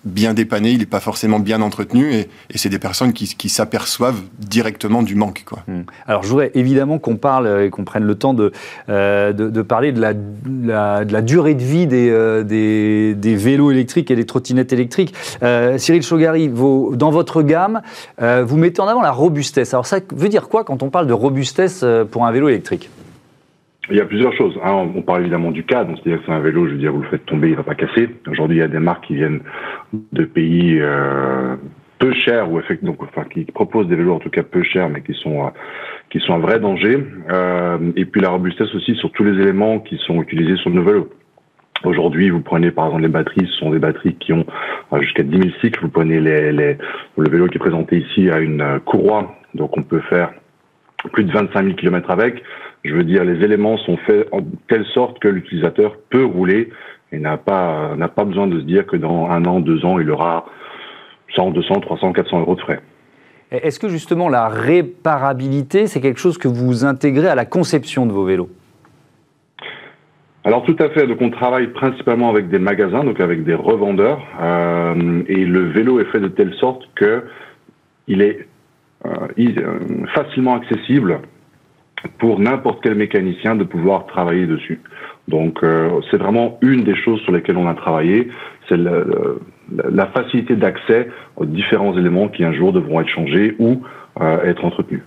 bien 0.07 0.35
dépanné, 0.35 0.71
il 0.71 0.79
n'est 0.79 0.87
pas 0.87 1.01
forcément 1.01 1.41
bien 1.41 1.61
entretenu, 1.61 2.15
et, 2.15 2.29
c'est 2.55 2.69
des 2.69 2.79
personnes 2.79 3.13
qui, 3.13 3.49
s'aperçoivent 3.49 4.21
directement 4.39 5.03
du 5.03 5.15
manque. 5.15 5.45
Hmm. 5.67 5.83
Alors 6.07 6.23
je 6.23 6.29
voudrais 6.29 6.51
évidemment 6.55 6.99
qu'on 6.99 7.17
parle 7.17 7.65
et 7.65 7.71
qu'on 7.71 7.85
prenne 7.85 8.05
le 8.05 8.15
temps 8.15 8.35
de, 8.35 8.53
euh, 8.89 9.33
de, 9.33 9.63
parler 9.63 9.93
de 9.93 10.01
la, 10.01 11.23
durée 11.23 11.55
de 11.55 11.63
vie 11.63 11.87
des, 11.87 12.09
euh, 12.11 12.43
des, 12.43 13.15
des, 13.15 13.37
vélos 13.37 13.71
électriques 13.71 14.11
et 14.11 14.17
des 14.17 14.27
trottinettes 14.27 14.73
électriques. 14.73 15.15
Euh, 15.43 15.79
Cyril 15.79 16.03
Chogari, 16.03 16.49
dans 16.49 17.11
votre 17.11 17.43
gamme, 17.43 17.83
vous 18.19 18.57
mettez 18.57 18.81
en 18.81 18.89
avant 18.89 19.03
la 19.03 19.13
robustesse. 19.13 19.75
Alors 19.75 19.87
ça 19.87 19.99
veut 20.15 20.29
dire 20.29 20.49
quoi 20.49 20.65
quand 20.65 20.83
on 20.83 20.91
parle 20.91 21.07
de 21.07 21.13
robustesse 21.13 21.85
pour 22.11 22.27
un 22.27 22.33
vélo 22.33 22.49
électrique? 22.49 22.91
Il 23.91 23.97
y 23.97 24.01
a 24.01 24.05
plusieurs 24.05 24.33
choses. 24.35 24.59
on 24.65 25.03
parle 25.03 25.23
évidemment 25.23 25.51
du 25.51 25.65
cadre, 25.65 25.95
c'est-à-dire 25.97 26.21
que 26.21 26.27
c'est 26.27 26.33
un 26.33 26.41
vélo, 26.41 26.67
je 26.67 26.73
veux 26.73 26.79
dire, 26.79 26.93
vous 26.93 27.03
le 27.03 27.09
faites 27.09 27.25
tomber, 27.27 27.51
il 27.51 27.57
va 27.57 27.63
pas 27.63 27.75
casser. 27.75 28.09
Aujourd'hui, 28.29 28.57
il 28.57 28.61
y 28.61 28.65
a 28.65 28.69
des 28.69 28.81
marques 28.81 29.07
qui 29.07 29.15
viennent 29.15 29.41
de 30.13 30.25
pays 30.25 30.79
euh, 30.81 31.57
peu 31.99 32.13
chers 32.13 32.51
ou 32.51 32.61
donc 32.83 33.03
enfin 33.03 33.25
qui 33.25 33.45
proposent 33.45 33.87
des 33.87 33.97
vélos 33.97 34.15
en 34.15 34.19
tout 34.19 34.31
cas 34.31 34.43
peu 34.43 34.63
chers, 34.63 34.89
mais 34.89 35.03
qui 35.03 35.15
sont 35.15 35.47
euh, 35.47 35.51
qui 36.11 36.19
sont 36.21 36.35
un 36.35 36.39
vrai 36.39 36.59
danger. 36.59 36.99
Euh, 37.31 37.79
et 37.97 38.05
puis 38.05 38.21
la 38.21 38.31
robustesse 38.31 38.75
aussi 38.75 38.95
sur 38.97 39.11
tous 39.13 39.25
les 39.25 39.41
éléments 39.41 39.79
qui 39.79 39.99
sont 39.99 40.21
utilisés 40.21 40.57
sur 40.57 40.71
nos 40.71 40.83
vélos. 40.83 41.09
Aujourd'hui, 41.85 42.31
vous 42.31 42.41
prenez 42.41 42.71
par 42.73 42.87
exemple 42.87 43.03
les 43.03 43.09
batteries, 43.09 43.47
ce 43.47 43.59
sont 43.59 43.71
des 43.71 43.79
batteries 43.79 44.17
qui 44.17 44.33
ont 44.33 44.47
jusqu'à 45.01 45.23
10 45.23 45.39
000 45.39 45.51
cycles. 45.61 45.81
Vous 45.83 45.91
prenez 45.91 46.21
les, 46.21 46.51
les, 46.51 46.77
le 47.17 47.31
vélo 47.31 47.47
qui 47.47 47.57
est 47.57 47.61
présenté 47.61 47.99
ici 47.99 48.31
à 48.31 48.41
une 48.41 48.81
courroie, 48.85 49.37
donc 49.55 49.77
on 49.77 49.83
peut 49.83 50.01
faire 50.09 50.33
plus 51.13 51.25
de 51.25 51.33
25 51.33 51.65
000 51.65 51.77
km 51.77 52.11
avec. 52.11 52.43
Je 52.87 52.95
veux 52.95 53.05
dire, 53.05 53.25
les 53.25 53.45
éléments 53.45 53.77
sont 53.79 53.97
faits 53.99 54.29
en 54.33 54.41
telle 54.69 54.85
sorte 54.87 55.19
que 55.19 55.29
l'utilisateur 55.29 55.97
peut 56.11 56.25
rouler 56.25 56.71
et 57.13 57.19
n'a 57.19 57.37
pas, 57.37 57.95
n'a 57.97 58.09
pas 58.09 58.25
besoin 58.25 58.47
de 58.47 58.61
se 58.61 58.65
dire 58.65 58.87
que 58.87 58.97
dans 58.97 59.29
un 59.31 59.45
an, 59.45 59.61
deux 59.61 59.85
ans, 59.85 59.99
il 59.99 60.11
aura 60.11 60.47
100, 61.35 61.51
200, 61.51 61.81
300, 61.81 62.13
400 62.13 62.41
euros 62.41 62.55
de 62.55 62.61
frais. 62.61 62.81
Est-ce 63.51 63.79
que 63.79 63.89
justement 63.89 64.29
la 64.29 64.49
réparabilité, 64.49 65.87
c'est 65.87 66.01
quelque 66.01 66.21
chose 66.21 66.39
que 66.39 66.49
vous 66.49 66.85
intégrez 66.85 67.29
à 67.29 67.35
la 67.35 67.45
conception 67.45 68.07
de 68.07 68.13
vos 68.13 68.25
vélos? 68.25 68.51
Alors 70.45 70.63
tout 70.65 70.77
à 70.79 70.89
fait. 70.91 71.07
Donc 71.07 71.21
on 71.21 71.31
travaille 71.31 71.69
principalement 71.69 72.31
avec 72.31 72.49
des 72.49 72.61
magasins, 72.61 73.03
donc 73.03 73.21
avec 73.21 73.45
des 73.45 73.55
revendeurs, 73.55 74.25
euh, 74.41 75.23
et 75.27 75.45
le 75.45 75.71
vélo 75.71 75.99
est 75.99 76.05
fait 76.07 76.21
de 76.21 76.29
telle 76.29 76.55
sorte 76.55 76.89
que 76.95 77.25
il 78.07 78.23
est 78.23 78.47
euh, 79.05 79.11
euh 79.39 80.07
facilement 80.15 80.55
accessible 80.55 81.21
pour 82.19 82.41
n'importe 82.41 82.81
quel 82.83 82.95
mécanicien 82.95 83.55
de 83.57 83.65
pouvoir 83.65 84.07
travailler 84.07 84.47
dessus. 84.47 84.81
Donc 85.29 85.63
euh, 85.63 86.01
c'est 86.11 86.17
vraiment 86.17 86.59
une 86.63 86.85
des 86.85 86.97
choses 86.97 87.21
sur 87.21 87.33
lesquelles 87.33 87.57
on 87.57 87.67
a 87.67 87.75
travaillé, 87.75 88.29
c'est 88.69 88.77
la, 88.77 90.07
facilité 90.07 90.55
d'accès 90.55 91.09
aux 91.37 91.47
différents 91.47 91.97
éléments 91.97 92.29
qui 92.29 92.45
un 92.45 92.53
jour 92.53 92.73
devront 92.73 93.01
être 93.01 93.09
changés 93.09 93.57
ou 93.59 93.83
euh, 94.21 94.45
être 94.45 94.65
entretenus. 94.65 95.03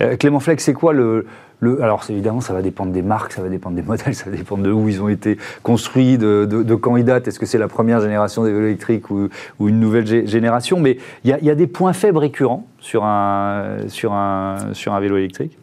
Euh, 0.00 0.16
Clément 0.16 0.40
Fleck, 0.40 0.60
c'est 0.60 0.72
quoi 0.72 0.94
le, 0.94 1.26
le, 1.60 1.82
alors 1.82 2.02
évidemment, 2.08 2.40
ça 2.40 2.54
va 2.54 2.62
dépendre 2.62 2.92
des 2.92 3.02
marques, 3.02 3.32
ça 3.32 3.42
va 3.42 3.50
dépendre 3.50 3.76
des 3.76 3.82
modèles, 3.82 4.14
ça 4.14 4.30
va 4.30 4.36
dépendre 4.36 4.62
de 4.62 4.70
où 4.70 4.88
ils 4.88 5.02
ont 5.02 5.10
été 5.10 5.36
construits, 5.62 6.16
de, 6.16 6.46
de, 6.46 6.74
quand 6.74 6.96
ils 6.96 7.04
datent. 7.04 7.28
Est-ce 7.28 7.38
que 7.38 7.46
c'est 7.46 7.58
la 7.58 7.68
première 7.68 8.00
génération 8.00 8.44
des 8.44 8.52
vélos 8.52 8.66
électriques 8.66 9.10
ou, 9.10 9.28
ou 9.58 9.68
une 9.68 9.78
nouvelle 9.78 10.06
génération? 10.26 10.80
Mais 10.80 10.96
il 11.24 11.36
y, 11.36 11.44
y, 11.44 11.50
a 11.50 11.54
des 11.54 11.66
points 11.66 11.92
faibles 11.92 12.18
récurrents 12.18 12.66
sur 12.78 13.04
un, 13.04 13.88
sur 13.88 14.14
un, 14.14 14.72
sur 14.72 14.94
un 14.94 15.00
vélo 15.00 15.18
électrique 15.18 15.58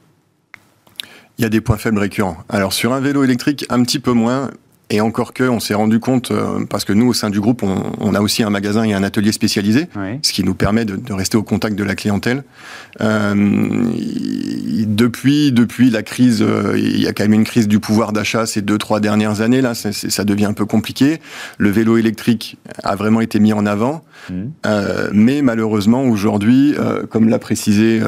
il 1.42 1.46
y 1.46 1.48
a 1.48 1.50
des 1.50 1.62
points 1.62 1.78
faibles 1.78 1.98
récurrents. 1.98 2.38
Alors 2.50 2.72
sur 2.72 2.94
un 2.94 3.00
vélo 3.00 3.24
électrique, 3.24 3.66
un 3.70 3.82
petit 3.82 3.98
peu 3.98 4.14
moins. 4.14 4.52
Et 4.94 5.00
encore 5.00 5.32
que, 5.32 5.46
on 5.46 5.62
s'est 5.62 5.74
rendu 5.74 6.02
compte, 6.02 6.32
euh, 6.32 6.66
parce 6.70 6.84
que 6.84 6.92
nous, 6.92 7.08
au 7.08 7.14
sein 7.14 7.30
du 7.30 7.40
groupe, 7.40 7.64
on, 7.64 8.14
a 8.14 8.20
aussi 8.20 8.44
un 8.44 8.50
magasin 8.50 8.84
et 8.84 8.94
un 8.94 9.04
atelier 9.04 9.32
spécialisé, 9.32 9.88
ce 10.22 10.34
qui 10.34 10.44
nous 10.44 10.54
permet 10.54 10.84
de, 10.84 11.14
rester 11.14 11.38
au 11.38 11.44
contact 11.44 11.78
de 11.78 11.84
la 11.86 11.96
clientèle. 11.96 12.44
Euh, 13.00 13.34
depuis, 14.86 15.54
depuis 15.54 15.92
la 15.92 16.04
crise, 16.04 16.42
euh, 16.42 16.74
il 16.78 17.02
y 17.02 17.08
a 17.08 17.14
quand 17.14 17.24
même 17.24 17.34
une 17.34 17.46
crise 17.46 17.70
du 17.70 17.80
pouvoir 17.80 18.12
d'achat 18.12 18.46
ces 18.46 18.62
deux, 18.62 18.78
trois 18.78 19.00
dernières 19.00 19.40
années. 19.40 19.62
Là, 19.62 19.76
ça 19.76 20.24
devient 20.26 20.46
un 20.46 20.54
peu 20.54 20.66
compliqué. 20.66 21.22
Le 21.58 21.70
vélo 21.70 21.96
électrique 21.96 22.58
a 22.84 22.98
vraiment 22.98 23.22
été 23.22 23.40
mis 23.40 23.54
en 23.54 23.66
avant. 23.66 24.04
Mmh. 24.30 24.44
mais 25.14 25.42
malheureusement, 25.42 26.04
aujourd'hui, 26.04 26.76
comme 27.10 27.30
l'a 27.30 27.40
précisé 27.40 28.02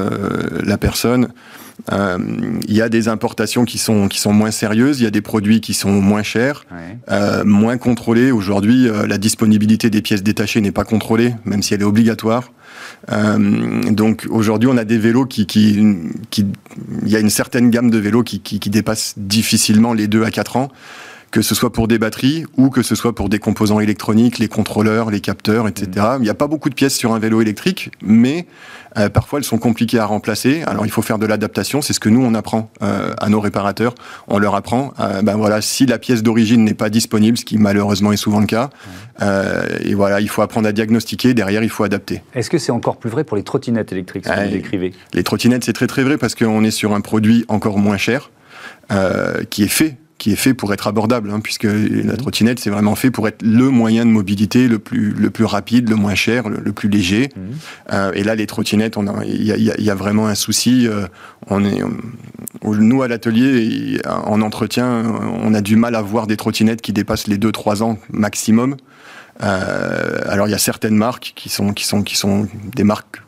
la 0.64 0.78
personne, 0.78 1.30
il 1.92 2.74
y 2.74 2.82
a 2.82 2.90
des 2.90 3.08
importations 3.08 3.66
qui 3.66 3.78
sont, 3.78 4.08
qui 4.08 4.20
sont 4.20 4.34
moins 4.34 4.52
sérieuses, 4.52 5.00
il 5.00 5.04
y 5.04 5.08
a 5.08 5.12
des 5.12 5.22
produits 5.22 5.62
qui 5.62 5.74
sont 5.74 5.92
moins 5.92 6.24
chers, 6.24 6.66
euh, 7.12 7.44
moins 7.44 7.78
contrôlés. 7.78 8.32
Aujourd'hui, 8.32 8.88
euh, 8.88 9.08
la 9.08 9.18
disponibilité 9.18 9.90
des 9.90 10.02
pièces 10.02 10.24
détachées 10.24 10.62
n'est 10.62 10.72
pas 10.72 10.86
contrôlée, 10.86 11.34
même 11.46 11.64
si 11.64 11.74
elle 11.74 11.82
est 11.82 11.86
obligatoire. 11.86 12.52
donc 13.10 14.26
aujourd'hui, 14.30 14.70
on 14.72 14.78
a 14.78 14.86
des 14.86 14.98
vélos 14.98 15.26
qui, 15.26 15.46
qui, 15.46 15.84
qui, 16.30 16.46
il 17.04 17.10
y 17.10 17.16
a 17.16 17.20
une 17.20 17.30
certaine 17.30 17.70
gamme 17.70 17.90
de 17.90 17.98
vélos 17.98 18.24
qui, 18.24 18.40
qui, 18.40 18.60
qui 18.60 18.70
dépassent 18.70 19.16
difficilement 19.18 19.94
les 19.94 20.08
2 20.08 20.24
à 20.24 20.32
4 20.32 20.58
ans 20.58 20.72
que 21.34 21.42
ce 21.42 21.56
soit 21.56 21.74
pour 21.74 21.88
des 21.88 21.98
batteries 21.98 22.46
ou 22.58 22.70
que 22.70 22.84
ce 22.84 22.94
soit 22.94 23.16
pour 23.16 23.28
des 23.28 23.40
composants 23.40 23.80
électroniques, 23.80 24.38
les 24.38 24.48
contrôleurs, 24.48 25.10
les 25.10 25.20
capteurs, 25.20 25.68
etc. 25.68 25.88
Mmh. 25.96 26.18
Il 26.20 26.24
n'y 26.26 26.30
a 26.30 26.36
pas 26.36 26.46
beaucoup 26.46 26.70
de 26.70 26.76
pièces 26.76 26.96
sur 26.96 27.12
un 27.12 27.18
vélo 27.18 27.42
électrique, 27.42 27.90
mais 28.04 28.46
euh, 29.00 29.10
parfois 29.10 29.40
elles 29.40 29.44
sont 29.44 29.58
compliquées 29.58 29.98
à 29.98 30.06
remplacer. 30.06 30.62
Alors 30.68 30.86
il 30.86 30.92
faut 30.92 31.02
faire 31.02 31.18
de 31.18 31.26
l'adaptation, 31.26 31.82
c'est 31.82 31.94
ce 31.94 32.00
que 32.00 32.10
nous 32.10 32.24
on 32.24 32.36
apprend 32.36 32.70
euh, 32.84 33.16
à 33.20 33.30
nos 33.30 33.40
réparateurs. 33.40 33.96
On 34.28 34.38
leur 34.38 34.54
apprend, 34.54 34.94
euh, 35.00 35.24
ben 35.24 35.36
voilà, 35.36 35.62
si 35.62 35.88
la 35.88 35.98
pièce 35.98 36.22
d'origine 36.22 36.64
n'est 36.64 36.76
pas 36.76 36.92
disponible, 36.92 37.36
ce 37.36 37.46
qui 37.46 37.58
malheureusement 37.58 38.12
est 38.12 38.18
souvent 38.18 38.40
le 38.40 38.46
cas, 38.46 38.70
et 39.84 39.96
voilà, 39.96 40.22
il 40.22 40.30
faut 40.30 40.44
apprendre 40.44 40.68
à 40.68 40.72
diagnostiquer. 40.72 41.34
Derrière, 41.34 41.64
il 41.64 41.70
faut 41.70 41.84
adapter. 41.84 42.22
Est-ce 42.36 42.52
que 42.52 42.60
c'est 42.60 42.72
encore 42.72 42.98
plus 42.98 43.10
vrai 43.10 43.24
pour 43.24 43.38
les 43.38 43.44
trottinettes 43.44 43.92
électriques, 43.92 44.26
ce 44.28 44.30
que 44.30 44.46
vous 44.46 44.52
décrivez? 44.52 44.94
Les 45.14 45.24
trottinettes, 45.24 45.64
c'est 45.64 45.74
très 45.74 45.88
très 45.88 46.04
vrai 46.04 46.20
parce 46.20 46.36
qu'on 46.36 46.64
est 46.64 46.72
sur 46.72 46.94
un 46.94 47.02
produit 47.02 47.44
encore 47.48 47.80
moins 47.80 47.98
cher. 47.98 48.30
qui 49.50 49.64
est 49.64 49.68
fait 49.68 49.98
qui 50.24 50.32
est 50.32 50.38
fait 50.38 50.54
pour 50.54 50.72
être 50.72 50.88
abordable, 50.88 51.32
hein, 51.32 51.42
puisque 51.42 51.66
la 51.66 51.74
mhm. 51.74 52.16
trottinette, 52.16 52.58
c'est 52.58 52.70
vraiment 52.70 52.96
fait 52.96 53.12
pour 53.12 53.28
être 53.28 53.42
le 53.42 53.70
moyen 53.70 54.06
de 54.06 54.10
mobilité 54.10 54.70
le 54.70 54.80
plus, 54.80 55.12
le 55.12 55.30
plus 55.30 55.44
rapide, 55.44 55.90
le 55.90 55.98
moins 55.98 56.16
cher, 56.16 56.48
le, 56.48 56.72
plus 56.72 56.88
léger. 56.88 57.28
Mhm. 57.36 57.42
Euh, 57.92 58.12
et 58.14 58.24
là, 58.24 58.34
les 58.34 58.48
trottinettes, 58.48 58.96
il 59.26 59.44
y, 59.44 59.90
a, 59.90 59.96
vraiment 59.96 60.28
un 60.28 60.36
souci. 60.36 60.88
Euh, 60.88 61.08
on 61.50 61.66
est, 61.66 61.82
nous, 62.64 63.02
à 63.04 63.10
l'atelier, 63.10 64.00
en 64.08 64.42
entretien, 64.42 65.04
on 65.44 65.54
a 65.54 65.60
du 65.60 65.76
mal 65.76 65.94
à 65.94 66.02
voir 66.02 66.26
des 66.26 66.38
trottinettes 66.38 66.82
qui 66.82 66.94
dépassent 66.94 67.28
les 67.28 67.38
2-3 67.38 67.84
ans 67.84 68.00
maximum. 68.10 68.78
Euh, 69.44 70.22
alors, 70.28 70.48
il 70.48 70.52
y 70.52 70.56
a 70.56 70.58
certaines 70.58 70.96
marques 70.96 71.34
qui 71.36 71.50
sont, 71.50 71.74
qui 71.74 71.86
sont, 71.86 72.02
qui 72.02 72.16
sont 72.16 72.48
des 72.74 72.86
marques 72.86 73.22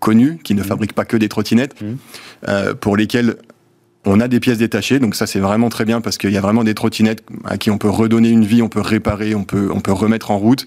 connues, 0.00 0.36
qui 0.44 0.54
ne 0.54 0.60
mhm. 0.60 0.66
fabriquent 0.66 0.92
pas 0.92 1.06
que 1.06 1.16
des 1.16 1.30
trottinettes, 1.30 1.76
pour 2.82 2.98
lesquelles 2.98 3.36
on 4.04 4.20
a 4.20 4.28
des 4.28 4.40
pièces 4.40 4.58
détachées, 4.58 4.98
donc 4.98 5.14
ça 5.14 5.26
c'est 5.26 5.38
vraiment 5.38 5.68
très 5.68 5.84
bien 5.84 6.00
parce 6.00 6.18
qu'il 6.18 6.30
y 6.30 6.36
a 6.36 6.40
vraiment 6.40 6.64
des 6.64 6.74
trottinettes 6.74 7.22
à 7.44 7.56
qui 7.56 7.70
on 7.70 7.78
peut 7.78 7.90
redonner 7.90 8.30
une 8.30 8.44
vie, 8.44 8.62
on 8.62 8.68
peut 8.68 8.80
réparer, 8.80 9.34
on 9.34 9.44
peut, 9.44 9.70
on 9.72 9.80
peut 9.80 9.92
remettre 9.92 10.30
en 10.30 10.38
route. 10.38 10.66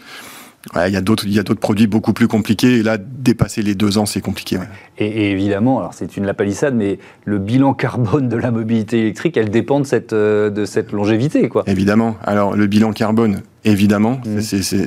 il 0.75 0.93
y 0.93 0.95
a 0.95 1.01
d'autres, 1.01 1.25
il 1.25 1.33
y 1.33 1.39
a 1.39 1.43
d'autres 1.43 1.59
produits 1.59 1.87
beaucoup 1.87 2.13
plus 2.13 2.27
compliqués. 2.27 2.77
Et 2.77 2.83
là, 2.83 2.97
dépasser 2.97 3.61
les 3.61 3.75
deux 3.75 3.97
ans, 3.97 4.05
c'est 4.05 4.21
compliqué. 4.21 4.57
Et, 4.97 5.31
évidemment, 5.31 5.79
alors 5.79 5.93
c'est 5.93 6.15
une 6.15 6.25
lapalissade, 6.25 6.75
mais 6.75 6.97
le 7.25 7.39
bilan 7.39 7.73
carbone 7.73 8.29
de 8.29 8.37
la 8.37 8.51
mobilité 8.51 9.01
électrique, 9.01 9.35
elle 9.35 9.49
dépend 9.49 9.81
de 9.81 9.85
cette, 9.85 10.13
euh, 10.13 10.49
de 10.49 10.63
cette 10.63 10.93
longévité, 10.93 11.49
quoi. 11.49 11.63
Évidemment. 11.67 12.15
Alors 12.23 12.55
le 12.55 12.67
bilan 12.67 12.93
carbone, 12.93 13.41
Évidemment, 13.67 14.21
mmh. 14.23 14.41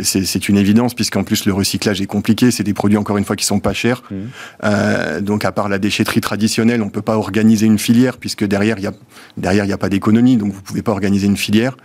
c'est 0.04 0.48
une 0.48 0.56
évidence 0.56 0.94
puisqu'en 0.94 1.24
plus 1.24 1.46
le 1.46 1.52
recyclage 1.52 2.00
est 2.00 2.06
compliqué. 2.06 2.52
C'est 2.52 2.62
des 2.62 2.74
produits 2.74 2.96
encore 2.96 3.18
une 3.18 3.24
fois 3.24 3.34
qui 3.34 3.44
sont 3.44 3.58
pas 3.58 3.72
chers. 3.72 4.04
Mmh. 4.08 4.14
Euh, 4.62 5.20
donc 5.20 5.44
à 5.44 5.50
part 5.50 5.68
la 5.68 5.80
déchetterie 5.80 6.20
traditionnelle, 6.20 6.80
on 6.80 6.88
peut 6.88 7.02
pas 7.02 7.16
organiser 7.16 7.66
une 7.66 7.80
filière 7.80 8.18
puisque 8.18 8.44
derrière 8.44 8.78
il 8.78 8.84
y 8.84 8.86
a 8.86 8.92
derrière 9.36 9.64
il 9.64 9.68
y 9.68 9.72
a 9.72 9.78
pas 9.78 9.88
d'économie, 9.88 10.36
donc 10.36 10.52
vous 10.52 10.62
pouvez 10.62 10.82
pas 10.82 10.92
organiser 10.92 11.26
une 11.26 11.36
filière. 11.36 11.76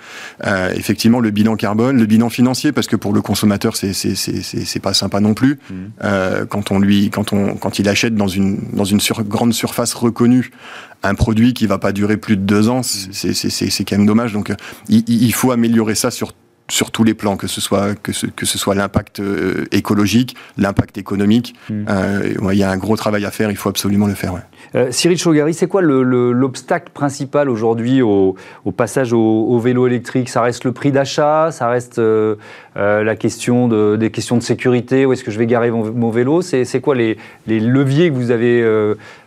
Euh, 0.46 0.72
effectivement, 0.76 1.20
le 1.20 1.32
bilan 1.32 1.56
carbone, 1.56 1.98
le 1.98 2.06
bilan 2.06 2.30
financier 2.30 2.72
parce 2.72 2.86
que 2.86 2.96
pour 2.96 3.12
le 3.12 3.24
consommateur 3.24 3.76
c'est 3.76 3.94
c'est 3.94 4.80
pas 4.80 4.94
sympa 4.94 5.20
non 5.20 5.34
plus. 5.34 5.54
Mmh. 5.56 5.74
Euh, 6.04 6.46
quand 6.46 6.70
on 6.70 6.78
lui 6.78 7.10
quand 7.10 7.34
on 7.34 7.56
quand 7.56 7.80
il 7.80 7.90
achète 7.90 8.14
dans 8.14 8.28
une 8.28 8.60
dans 8.72 8.86
une 8.86 9.00
grande 9.28 9.54
surface 9.54 9.96
reconnue 9.96 10.52
un 11.02 11.16
produit 11.16 11.56
qui 11.56 11.66
va 11.66 11.80
pas 11.80 11.92
durer 11.92 12.18
plus 12.18 12.38
de 12.38 12.44
deux 12.44 12.70
ans, 12.70 12.82
c'est 12.84 13.84
quand 13.84 13.98
même 13.98 14.06
dommage. 14.06 14.32
Donc 14.34 14.54
il, 14.90 15.04
il 15.08 15.34
faut 15.34 15.52
améliorer 15.52 15.96
ça 15.96 16.12
sur 16.12 16.34
sur 16.70 16.92
tous 16.92 17.04
les 17.04 17.14
plans, 17.14 17.36
que 17.36 17.48
ce 17.48 17.60
soit, 17.60 17.96
que 18.02 18.14
ce, 18.14 18.26
que 18.26 18.46
ce 18.46 18.58
soit 18.58 18.74
l'impact 18.74 19.20
euh, 19.20 19.66
écologique, 19.72 20.36
l'impact 20.58 20.98
économique. 20.98 21.56
Hmm. 21.70 21.86
Euh, 21.90 22.34
il 22.52 22.58
y 22.58 22.64
a 22.64 22.72
un 22.72 22.78
gros 22.78 22.96
travail 22.96 23.26
à 23.26 23.32
faire, 23.32 23.52
il 23.52 23.58
faut 23.58 23.70
absolument 23.70 24.08
le 24.08 24.14
faire. 24.14 24.34
Euh, 24.76 24.88
Cyril 24.90 25.18
Chogari, 25.18 25.54
c'est 25.54 25.68
quoi 25.68 25.82
l'obstacle 25.82 26.92
principal 26.94 27.50
aujourd'hui 27.50 28.02
au, 28.02 28.36
passage 28.76 29.14
au, 29.14 29.60
vélo 29.60 29.88
électrique? 29.88 30.30
Ça 30.30 30.42
reste 30.42 30.64
le 30.64 30.72
prix 30.72 30.92
d'achat? 30.92 31.50
Ça 31.52 31.68
reste 31.68 32.02
la 32.76 33.16
question 33.16 33.68
de, 33.68 33.98
des 33.98 34.10
questions 34.10 34.38
de 34.38 34.44
sécurité? 34.44 35.06
Où 35.06 35.14
est-ce 35.14 35.24
que 35.24 35.32
je 35.32 35.38
vais 35.38 35.48
garer 35.48 35.70
mon, 35.70 36.10
vélo? 36.10 36.42
C'est 36.42 36.82
quoi 36.82 36.96
les, 36.96 37.18
les, 37.46 37.60
leviers 37.60 38.10
que 38.10 38.16
vous 38.16 38.32
avez, 38.32 38.66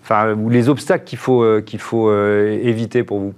enfin, 0.03 0.35
ou 0.35 0.49
les 0.49 0.69
obstacles 0.69 1.05
qu'il 1.05 1.19
faut, 1.19 1.45
qu'il 1.63 1.81
faut 1.81 2.13
éviter 2.13 3.05
pour 3.05 3.21
vous? 3.21 3.35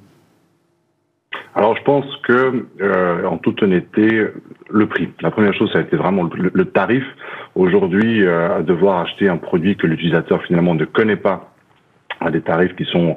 Alors 1.54 1.76
je 1.76 1.82
pense 1.82 2.04
que, 2.26 2.66
euh, 2.80 3.24
en 3.24 3.38
toute 3.38 3.62
honnêteté, 3.62 4.26
le 4.70 4.86
prix. 4.86 5.08
La 5.22 5.30
première 5.30 5.54
chose, 5.54 5.70
ça 5.72 5.78
a 5.78 5.82
été 5.82 5.96
vraiment 5.96 6.28
le, 6.34 6.64
tarif. 6.66 7.04
Aujourd'hui, 7.54 8.24
euh, 8.24 8.62
devoir 8.62 9.00
acheter 9.00 9.28
un 9.28 9.38
produit 9.38 9.76
que 9.76 9.86
l'utilisateur 9.86 10.42
finalement 10.44 10.74
ne 10.74 10.84
connaît 10.84 11.16
pas 11.16 11.52
à 12.20 12.30
des 12.30 12.42
tarifs 12.42 12.74
qui 12.76 12.84
sont 12.84 13.16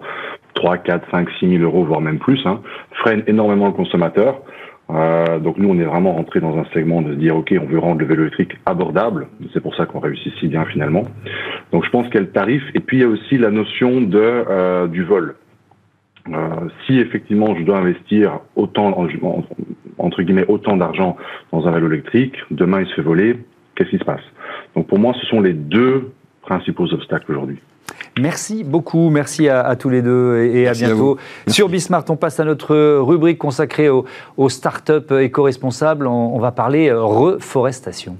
3, 0.56 0.78
4, 0.78 1.10
5, 1.12 1.30
6 1.40 1.58
000 1.58 1.64
euros, 1.64 1.84
voire 1.84 2.02
même 2.02 2.20
plus, 2.20 2.40
hein, 2.46 2.62
freine 3.04 3.24
énormément 3.28 3.68
le 3.68 3.74
consommateur. 3.74 4.42
Euh, 4.90 5.40
donc 5.40 5.58
nous, 5.58 5.70
on 5.70 5.80
est 5.80 5.86
vraiment 5.86 6.14
rentré 6.14 6.40
dans 6.40 6.58
un 6.58 6.66
segment 6.74 7.02
de 7.02 7.14
dire, 7.14 7.36
OK, 7.36 7.54
on 7.60 7.66
veut 7.66 7.80
rendre 7.80 8.02
le 8.02 8.06
vélo 8.06 8.24
électrique 8.24 8.58
abordable. 8.66 9.28
C'est 9.54 9.62
pour 9.62 9.76
ça 9.76 9.86
qu'on 9.86 10.00
réussit 10.00 10.34
si 10.40 10.48
bien 10.48 10.66
finalement. 10.66 11.04
Donc 11.72 11.86
je 11.86 11.90
pense 11.90 12.06
qu'il 12.08 12.16
y 12.16 12.18
a 12.18 12.22
le 12.22 12.32
tarif. 12.32 12.64
Et 12.74 12.80
puis 12.80 12.98
il 12.98 13.02
y 13.02 13.06
a 13.06 13.08
aussi 13.08 13.38
la 13.38 13.52
notion 13.52 14.02
de 14.02 14.20
euh, 14.20 14.88
du 14.88 15.04
vol. 15.04 15.36
Euh, 16.30 16.70
si 16.86 17.00
effectivement 17.00 17.56
je 17.56 17.64
dois 17.64 17.80
investir 17.80 18.40
autant, 18.56 18.96
entre 19.98 20.22
guillemets, 20.22 20.46
autant 20.48 20.78
d'argent 20.78 21.18
dans 21.52 21.68
un 21.68 21.72
vélo 21.72 21.88
électrique, 21.88 22.36
demain 22.52 22.82
il 22.82 22.88
se 22.88 22.94
fait 22.94 23.02
voler, 23.02 23.40
qu'est-ce 23.76 23.90
qui 23.90 23.98
se 23.98 24.04
passe? 24.04 24.22
Donc 24.76 24.88
pour 24.88 25.00
moi, 25.00 25.14
ce 25.20 25.26
sont 25.28 25.42
les 25.42 25.54
deux 25.54 26.12
principaux 26.42 26.86
obstacles 26.94 27.32
aujourd'hui. 27.32 27.60
Merci 28.20 28.64
beaucoup, 28.64 29.10
merci 29.10 29.50
à, 29.50 29.76
tous 29.76 29.90
les 29.90 30.02
deux 30.02 30.44
et, 30.44 30.68
à 30.68 30.74
bientôt. 30.74 31.18
Sur 31.48 31.70
Bismart, 31.70 32.06
on 32.10 32.16
passe 32.16 32.40
à 32.40 32.46
notre 32.46 33.00
rubrique 33.00 33.38
consacrée 33.38 33.90
aux, 33.90 34.06
aux 34.38 34.50
startups 34.50 35.14
éco-responsables. 35.20 36.08
On, 36.08 36.36
on 36.36 36.40
va 36.40 36.52
parler 36.52 36.92
reforestation. 36.92 38.18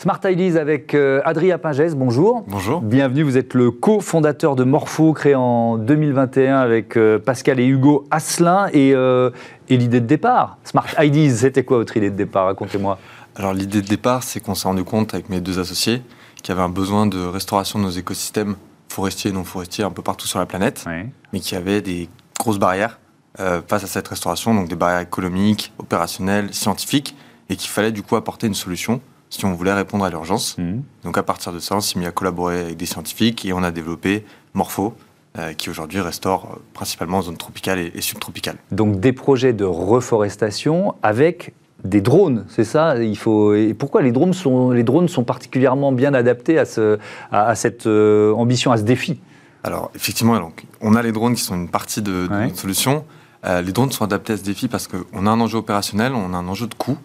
Smart 0.00 0.20
Ideas 0.24 0.60
avec 0.60 0.94
euh, 0.94 1.20
Adrien 1.24 1.58
Pingès, 1.58 1.96
bonjour. 1.96 2.44
Bonjour. 2.46 2.80
Bienvenue, 2.80 3.24
vous 3.24 3.36
êtes 3.36 3.52
le 3.54 3.72
cofondateur 3.72 4.54
de 4.54 4.62
Morpho, 4.62 5.12
créé 5.12 5.34
en 5.34 5.76
2021 5.76 6.56
avec 6.56 6.96
euh, 6.96 7.18
Pascal 7.18 7.58
et 7.58 7.66
Hugo 7.66 8.06
Asselin. 8.12 8.70
Euh, 8.76 9.32
et, 9.68 9.76
l'idée 9.76 10.00
de 10.00 10.06
départ, 10.06 10.58
Smart 10.62 10.86
Ideas, 11.00 11.38
c'était 11.38 11.64
quoi 11.64 11.78
votre 11.78 11.96
idée 11.96 12.10
de 12.10 12.14
départ? 12.14 12.46
Racontez-moi. 12.46 12.96
Alors 13.34 13.52
l'idée 13.52 13.82
de 13.82 13.88
départ, 13.88 14.22
c'est 14.22 14.38
qu'on 14.38 14.54
s'est 14.54 14.68
rendu 14.68 14.84
compte 14.84 15.14
avec 15.14 15.30
mes 15.30 15.40
deux 15.40 15.58
associés 15.58 16.00
qu'il 16.44 16.50
y 16.50 16.52
avait 16.52 16.64
un 16.64 16.68
besoin 16.68 17.08
de 17.08 17.18
restauration 17.18 17.80
de 17.80 17.84
nos 17.84 17.90
écosystèmes 17.90 18.54
forestiers 18.88 19.32
et 19.32 19.34
non 19.34 19.42
forestiers 19.42 19.82
un 19.82 19.90
peu 19.90 20.02
partout 20.02 20.28
sur 20.28 20.38
la 20.38 20.46
planète, 20.46 20.84
mais 21.32 21.40
qu'il 21.40 21.58
y 21.58 21.60
avait 21.60 21.82
des 21.82 22.08
grosses 22.38 22.60
barrières 22.60 23.00
face 23.36 23.82
à 23.82 23.88
cette 23.88 24.06
restauration, 24.06 24.54
donc 24.54 24.68
des 24.68 24.76
barrières 24.76 25.00
économiques, 25.00 25.72
opérationnelles, 25.78 26.54
scientifiques, 26.54 27.16
et 27.50 27.56
qu'il 27.56 27.68
fallait 27.68 27.90
du 27.90 28.04
coup 28.04 28.14
apporter 28.14 28.46
une 28.46 28.54
solution 28.54 29.00
si 29.30 29.44
on 29.44 29.54
voulait 29.54 29.72
répondre 29.72 30.04
à 30.04 30.10
l'urgence. 30.10 30.56
Mhm. 30.58 30.82
Donc 31.04 31.18
à 31.18 31.22
partir 31.22 31.52
de 31.52 31.58
ça, 31.58 31.76
on 31.76 31.80
s'est 31.80 31.98
mis 31.98 32.06
à 32.06 32.12
collaborer 32.12 32.60
avec 32.60 32.76
des 32.76 32.86
scientifiques 32.86 33.44
et 33.44 33.52
on 33.52 33.62
a 33.62 33.70
développé 33.70 34.24
Morpho, 34.54 34.94
euh, 35.38 35.52
qui 35.52 35.70
aujourd'hui 35.70 36.00
restaure 36.00 36.48
euh, 36.52 36.58
principalement 36.72 37.18
en 37.18 37.22
zone 37.22 37.36
tropicale 37.36 37.78
et, 37.78 38.00
subtropicale. 38.00 38.56
Donc 38.72 38.98
des 38.98 39.12
projets 39.12 39.52
de 39.52 39.64
reforestation 39.64 40.94
avec 41.02 41.52
des 41.84 42.00
drones, 42.00 42.44
c'est 42.48 42.64
ça? 42.64 43.00
Il 43.00 43.16
faut. 43.16 43.54
Et 43.54 43.72
pourquoi 43.74 44.02
les 44.02 44.10
drones 44.10 44.32
sont 44.32 44.70
les 44.72 44.82
drones 44.82 45.06
sont 45.06 45.22
particulièrement 45.22 45.92
bien 45.92 46.12
adaptés 46.12 46.58
à 46.58 46.64
ce 46.64 46.98
à, 47.30 47.54
cette 47.54 47.86
euh, 47.86 48.32
ambition, 48.32 48.72
à 48.72 48.78
ce 48.78 48.82
défi? 48.82 49.20
Alors 49.62 49.90
effectivement, 49.94 50.38
donc, 50.40 50.64
on 50.80 50.94
a 50.94 51.02
les 51.02 51.12
drones 51.12 51.34
qui 51.34 51.42
sont 51.42 51.54
une 51.54 51.68
partie 51.68 52.00
de, 52.00 52.26
notre 52.28 52.58
solution. 52.58 53.04
les 53.44 53.72
drones 53.72 53.92
sont 53.92 54.04
adaptés 54.04 54.32
à 54.32 54.36
ce 54.36 54.42
défi 54.42 54.66
parce 54.66 54.88
qu'on 54.88 55.26
a 55.26 55.30
un 55.30 55.40
enjeu 55.40 55.58
opérationnel, 55.58 56.12
on 56.14 56.32
a 56.32 56.36
un 56.36 56.48
enjeu 56.48 56.66
de 56.66 56.74
coût. 56.74 56.96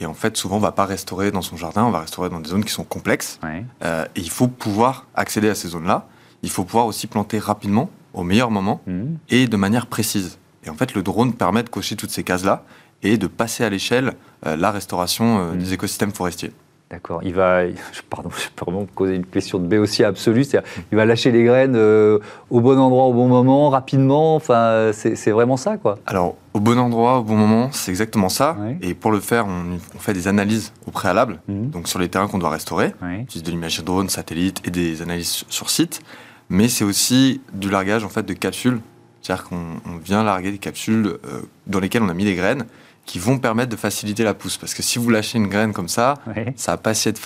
Et 0.00 0.06
en 0.06 0.14
fait, 0.14 0.36
souvent, 0.36 0.56
on 0.56 0.58
ne 0.58 0.64
va 0.64 0.72
pas 0.72 0.86
restaurer 0.86 1.30
dans 1.30 1.42
son 1.42 1.56
jardin, 1.56 1.84
on 1.84 1.90
va 1.90 2.00
restaurer 2.00 2.28
dans 2.28 2.40
des 2.40 2.50
zones 2.50 2.64
qui 2.64 2.72
sont 2.72 2.84
complexes. 2.84 3.38
Euh, 3.82 4.04
et 4.16 4.20
il 4.20 4.30
faut 4.30 4.48
pouvoir 4.48 5.06
accéder 5.14 5.48
à 5.48 5.54
ces 5.54 5.68
zones-là. 5.68 6.06
Il 6.42 6.50
faut 6.50 6.64
pouvoir 6.64 6.86
aussi 6.86 7.06
planter 7.06 7.38
rapidement, 7.38 7.90
au 8.12 8.22
meilleur 8.22 8.50
moment, 8.50 8.82
mhm. 8.86 9.18
et 9.30 9.46
de 9.46 9.56
manière 9.56 9.86
précise. 9.86 10.38
Et 10.64 10.70
en 10.70 10.74
fait, 10.74 10.94
le 10.94 11.02
drone 11.02 11.32
permet 11.32 11.62
de 11.62 11.68
cocher 11.68 11.96
toutes 11.96 12.10
ces 12.10 12.24
cases-là 12.24 12.64
et 13.02 13.18
de 13.18 13.26
passer 13.26 13.64
à 13.64 13.70
l'échelle 13.70 14.14
euh, 14.46 14.56
la 14.56 14.70
restauration 14.70 15.38
euh, 15.38 15.52
mhm. 15.52 15.58
des 15.58 15.72
écosystèmes 15.74 16.12
forestiers. 16.12 16.52
D'accord. 16.90 17.20
Il 17.24 17.34
va, 17.34 17.62
pardon, 18.10 18.30
je 18.30 18.48
peux 18.54 18.64
vraiment 18.64 18.86
poser 18.86 19.16
une 19.16 19.24
question 19.24 19.58
de 19.58 19.66
béotie 19.66 20.04
absolue. 20.04 20.44
C'est-à-dire, 20.44 20.68
il 20.92 20.96
va 20.96 21.04
lâcher 21.04 21.32
les 21.32 21.44
graines 21.44 21.76
euh, 21.76 22.18
au 22.50 22.60
bon 22.60 22.78
endroit, 22.78 23.04
au 23.04 23.12
bon 23.12 23.26
moment, 23.26 23.70
rapidement. 23.70 24.36
Enfin, 24.36 24.90
c'est 24.92 25.30
vraiment 25.30 25.56
ça, 25.56 25.76
quoi. 25.76 25.98
Alors, 26.06 26.36
au 26.52 26.60
bon 26.60 26.78
endroit, 26.78 27.18
au 27.18 27.24
bon 27.24 27.36
moment, 27.36 27.70
c'est 27.72 27.90
exactement 27.90 28.28
ça. 28.28 28.56
Et 28.80 28.94
pour 28.94 29.10
le 29.10 29.20
faire, 29.20 29.46
on, 29.46 29.78
fait 29.98 30.12
des 30.12 30.28
analyses 30.28 30.72
au 30.86 30.90
préalable, 30.90 31.40
mhm. 31.48 31.70
donc 31.70 31.88
sur 31.88 31.98
les 31.98 32.08
terrains 32.08 32.28
qu'on 32.28 32.38
doit 32.38 32.50
restaurer. 32.50 32.92
Utilise 33.20 33.42
de 33.42 33.50
l'imagerie 33.50 33.84
drone, 33.84 34.08
satellite 34.08 34.60
et 34.64 34.70
des 34.70 35.02
analyses 35.02 35.44
sur 35.48 35.70
site. 35.70 36.00
Mais 36.50 36.68
c'est 36.68 36.84
aussi 36.84 37.40
du 37.54 37.70
largage 37.70 38.04
en 38.04 38.08
fait 38.08 38.24
de 38.24 38.34
capsules. 38.34 38.80
C'est-à-dire 39.22 39.44
qu'on 39.44 39.98
vient 40.04 40.22
larguer 40.22 40.52
des 40.52 40.58
capsules 40.58 41.06
euh, 41.06 41.40
dans 41.66 41.80
lesquelles 41.80 42.02
on 42.02 42.10
a 42.10 42.14
mis 42.14 42.24
des 42.24 42.34
graines 42.34 42.66
qui 43.04 43.18
vont 43.18 43.38
permettre 43.38 43.70
de 43.70 43.76
faciliter 43.76 44.24
la 44.24 44.34
pousse. 44.34 44.56
Parce 44.56 44.74
que 44.74 44.82
si 44.82 44.98
vous 44.98 45.10
lâchez 45.10 45.38
une 45.38 45.48
graine 45.48 45.72
comme 45.72 45.88
ça, 45.88 46.14
ça 46.56 46.72
va 46.72 46.76
pas 46.78 46.90
être, 47.04 47.18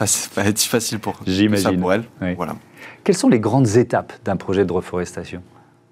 si 0.57 0.69
facile 0.69 0.99
pour, 0.99 1.21
ça 1.57 1.73
pour 1.73 1.93
elle. 1.93 2.05
Voilà. 2.37 2.57
Quelles 3.05 3.17
sont 3.17 3.29
les 3.29 3.41
grandes 3.41 3.77
étapes 3.77 4.13
d'un 4.25 4.37
projet 4.37 4.65
de 4.65 4.73
reforestation? 4.73 5.43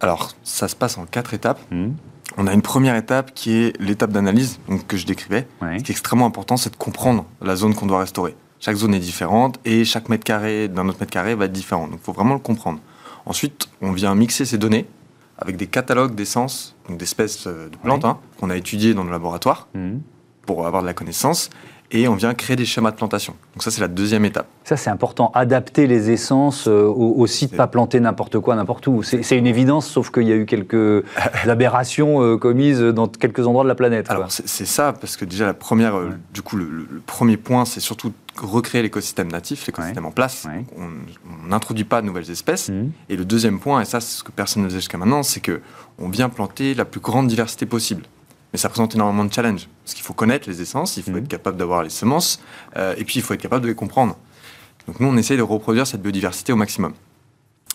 Alors, 0.00 0.32
ça 0.42 0.68
se 0.68 0.76
passe 0.76 0.98
en 0.98 1.06
quatre 1.06 1.34
étapes. 1.34 1.60
Mmh. 1.70 1.90
On 2.36 2.46
a 2.46 2.52
une 2.52 2.62
première 2.62 2.96
étape 2.96 3.32
qui 3.34 3.52
est 3.52 3.80
l'étape 3.80 4.10
d'analyse 4.10 4.58
que 4.88 4.96
je 4.96 5.06
décrivais. 5.06 5.46
Ce 5.60 5.82
qui 5.82 5.90
est 5.90 5.94
extrêmement 5.94 6.26
important, 6.26 6.56
c'est 6.56 6.70
de 6.70 6.76
comprendre 6.76 7.24
la 7.40 7.56
zone 7.56 7.74
qu'on 7.74 7.86
doit 7.86 8.00
restaurer. 8.00 8.34
Chaque 8.58 8.76
zone 8.76 8.94
est 8.94 9.00
différente 9.00 9.58
et 9.64 9.84
chaque 9.84 10.08
mètre 10.08 10.24
carré 10.24 10.68
d'un 10.68 10.88
autre 10.88 10.98
mètre 11.00 11.12
carré 11.12 11.34
va 11.34 11.44
être 11.44 11.52
différent. 11.52 11.86
Donc 11.86 12.00
il 12.02 12.04
faut 12.04 12.12
vraiment 12.12 12.34
le 12.34 12.40
comprendre. 12.40 12.80
Ensuite, 13.24 13.68
on 13.80 13.92
vient 13.92 14.14
mixer 14.14 14.44
ces 14.44 14.58
données 14.58 14.86
avec 15.38 15.56
des 15.56 15.66
catalogues 15.66 16.14
d'essences, 16.14 16.74
donc 16.88 16.98
d'espèces 16.98 17.46
euh, 17.46 17.68
de 17.68 17.76
plantes 17.76 18.04
hein, 18.04 18.18
qu'on 18.38 18.50
a 18.50 18.56
étudiées 18.56 18.94
dans 18.94 19.04
le 19.04 19.10
laboratoire 19.10 19.68
mmh. 19.74 19.96
pour 20.46 20.66
avoir 20.66 20.82
de 20.82 20.86
la 20.86 20.94
connaissance 20.94 21.50
et 21.90 22.08
on 22.08 22.14
vient 22.14 22.34
créer 22.34 22.56
des 22.56 22.64
schémas 22.64 22.90
de 22.90 22.96
plantation. 22.96 23.34
Donc 23.54 23.62
ça, 23.62 23.70
c'est 23.70 23.80
la 23.80 23.88
deuxième 23.88 24.24
étape. 24.24 24.46
Ça, 24.64 24.76
c'est 24.76 24.90
important. 24.90 25.30
Adapter 25.34 25.86
les 25.86 26.10
essences 26.10 26.66
euh, 26.66 26.82
au, 26.86 27.26
site, 27.26 27.56
pas 27.56 27.66
planter 27.66 28.00
n'importe 28.00 28.38
quoi, 28.40 28.56
n'importe 28.56 28.86
où. 28.86 29.02
C'est 29.02 29.36
une 29.36 29.46
évidence, 29.46 29.86
sauf 29.86 30.10
qu'il 30.10 30.24
y 30.24 30.32
a 30.32 30.36
eu 30.36 30.46
quelques 30.46 31.04
aberrations 31.48 32.22
euh, 32.22 32.36
commises 32.36 32.80
dans 32.80 33.06
quelques 33.06 33.46
endroits 33.46 33.64
de 33.64 33.68
la 33.68 33.74
planète. 33.74 34.10
Alors, 34.10 34.30
c'est 34.30 34.66
ça, 34.66 34.92
parce 34.92 35.16
que 35.16 35.24
déjà, 35.24 35.46
la 35.46 35.54
première, 35.54 35.96
euh, 35.96 36.10
du 36.32 36.42
coup, 36.42 36.56
le, 36.56 36.86
premier 37.06 37.36
point, 37.36 37.64
c'est 37.64 37.80
surtout 37.80 38.12
recréer 38.38 38.82
l'écosystème 38.82 39.30
natif, 39.30 39.66
l'écosystème 39.66 40.06
en 40.06 40.10
place. 40.10 40.46
On 40.76 41.48
n'introduit 41.48 41.84
pas 41.84 42.00
de 42.00 42.06
nouvelles 42.06 42.30
espèces. 42.30 42.68
Mmh. 42.68 42.90
Et 43.08 43.16
le 43.16 43.24
deuxième 43.24 43.60
point, 43.60 43.80
et 43.80 43.84
ça, 43.84 44.00
c'est 44.00 44.18
ce 44.18 44.24
que 44.24 44.32
personne 44.32 44.62
ne 44.62 44.68
faisait 44.68 44.78
jusqu'à 44.78 44.98
maintenant, 44.98 45.22
c'est 45.22 45.40
qu'on 45.40 46.08
vient 46.08 46.28
planter 46.28 46.74
la 46.74 46.84
plus 46.84 47.00
grande 47.00 47.28
diversité 47.28 47.66
possible 47.66 48.02
mais 48.52 48.58
ça 48.58 48.70
présente 48.70 48.94
énormément 48.94 49.24
de 49.24 49.32
challenges. 49.32 49.68
Parce 49.84 49.92
qu'il 49.92 50.02
faut 50.02 50.14
connaître 50.14 50.48
les 50.48 50.62
essences, 50.62 50.96
il 50.96 51.02
faut 51.02 51.10
mhm. 51.10 51.18
être 51.18 51.28
capable 51.28 51.58
d'avoir 51.58 51.82
les 51.82 51.90
semences, 51.90 52.40
euh, 52.76 52.94
et 52.96 53.04
puis 53.04 53.16
il 53.16 53.22
faut 53.22 53.34
être 53.34 53.40
capable 53.42 53.62
de 53.62 53.68
les 53.68 53.74
comprendre. 53.74 54.16
Donc 54.86 54.98
nous, 54.98 55.08
on 55.08 55.16
essaye 55.18 55.36
de 55.36 55.42
reproduire 55.42 55.86
cette 55.86 56.00
biodiversité 56.00 56.54
au 56.54 56.56
maximum. 56.56 56.94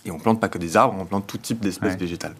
Et 0.05 0.11
on 0.11 0.17
plante 0.17 0.39
pas 0.39 0.49
que 0.49 0.57
des 0.57 0.77
arbres, 0.77 0.95
on 0.97 1.05
plante 1.05 1.27
tout 1.27 1.37
type 1.37 1.59
d'espèces 1.59 1.97
végétales. 1.97 2.35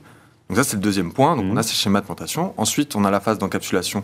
Donc 0.49 0.57
ça, 0.57 0.63
c'est 0.63 0.75
le 0.75 0.81
deuxième 0.81 1.13
point. 1.13 1.36
Donc 1.36 1.45
on 1.45 1.51
mhm. 1.51 1.57
a 1.57 1.63
ces 1.63 1.75
schémas 1.75 2.01
de 2.01 2.05
plantation. 2.05 2.53
Ensuite, 2.57 2.95
on 2.95 3.05
a 3.05 3.12
la 3.12 3.19
phase 3.19 3.38
d'encapsulation 3.38 4.03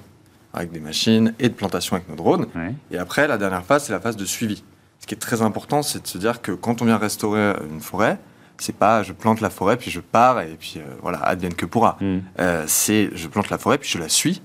avec 0.58 0.72
des 0.72 0.80
machines 0.80 1.34
et 1.39 1.50
de 1.50 1.54
plantation 1.54 1.96
avec 1.96 2.10
nos 2.10 2.15
drones. 2.15 2.48
Et 2.91 2.98
après, 2.98 3.28
la 3.28 3.38
dernière 3.38 3.63
phase, 3.63 3.86
c'est 3.86 3.93
la 3.93 4.00
phase 4.00 4.17
de 4.17 4.26
suivi. 4.26 4.63
Ce 5.00 5.08
qui 5.08 5.13
est 5.13 5.20
très 5.20 5.41
important, 5.41 5.84
c'est 5.84 6.02
de 6.02 6.08
se 6.08 6.17
dire 6.17 6.41
que 6.41 6.52
quand 6.52 6.82
on 6.82 6.86
vient 6.86 6.98
restaurer 6.98 7.54
une 7.70 7.80
forêt, 7.80 8.20
c'est 8.60 8.76
pas 8.76 9.04
je 9.04 9.13
plante 9.13 9.41
la 9.41 9.50
forêt 9.50 9.78
puis 9.78 9.91
je 9.91 10.00
pars 10.00 10.41
et 10.41 10.56
puis 10.60 10.76
euh, 10.78 10.96
voilà 11.02 11.20
advienne 11.20 11.54
que 11.54 11.65
pourra. 11.65 11.98
Mm. 12.02 12.17
Euh, 12.39 12.63
c'est 12.67 13.10
je 13.13 13.28
plante 13.28 13.50
la 13.50 13.58
forêt 13.58 13.78
puis 13.78 13.89
je 13.89 13.98
la 13.98 14.10
suis. 14.10 14.41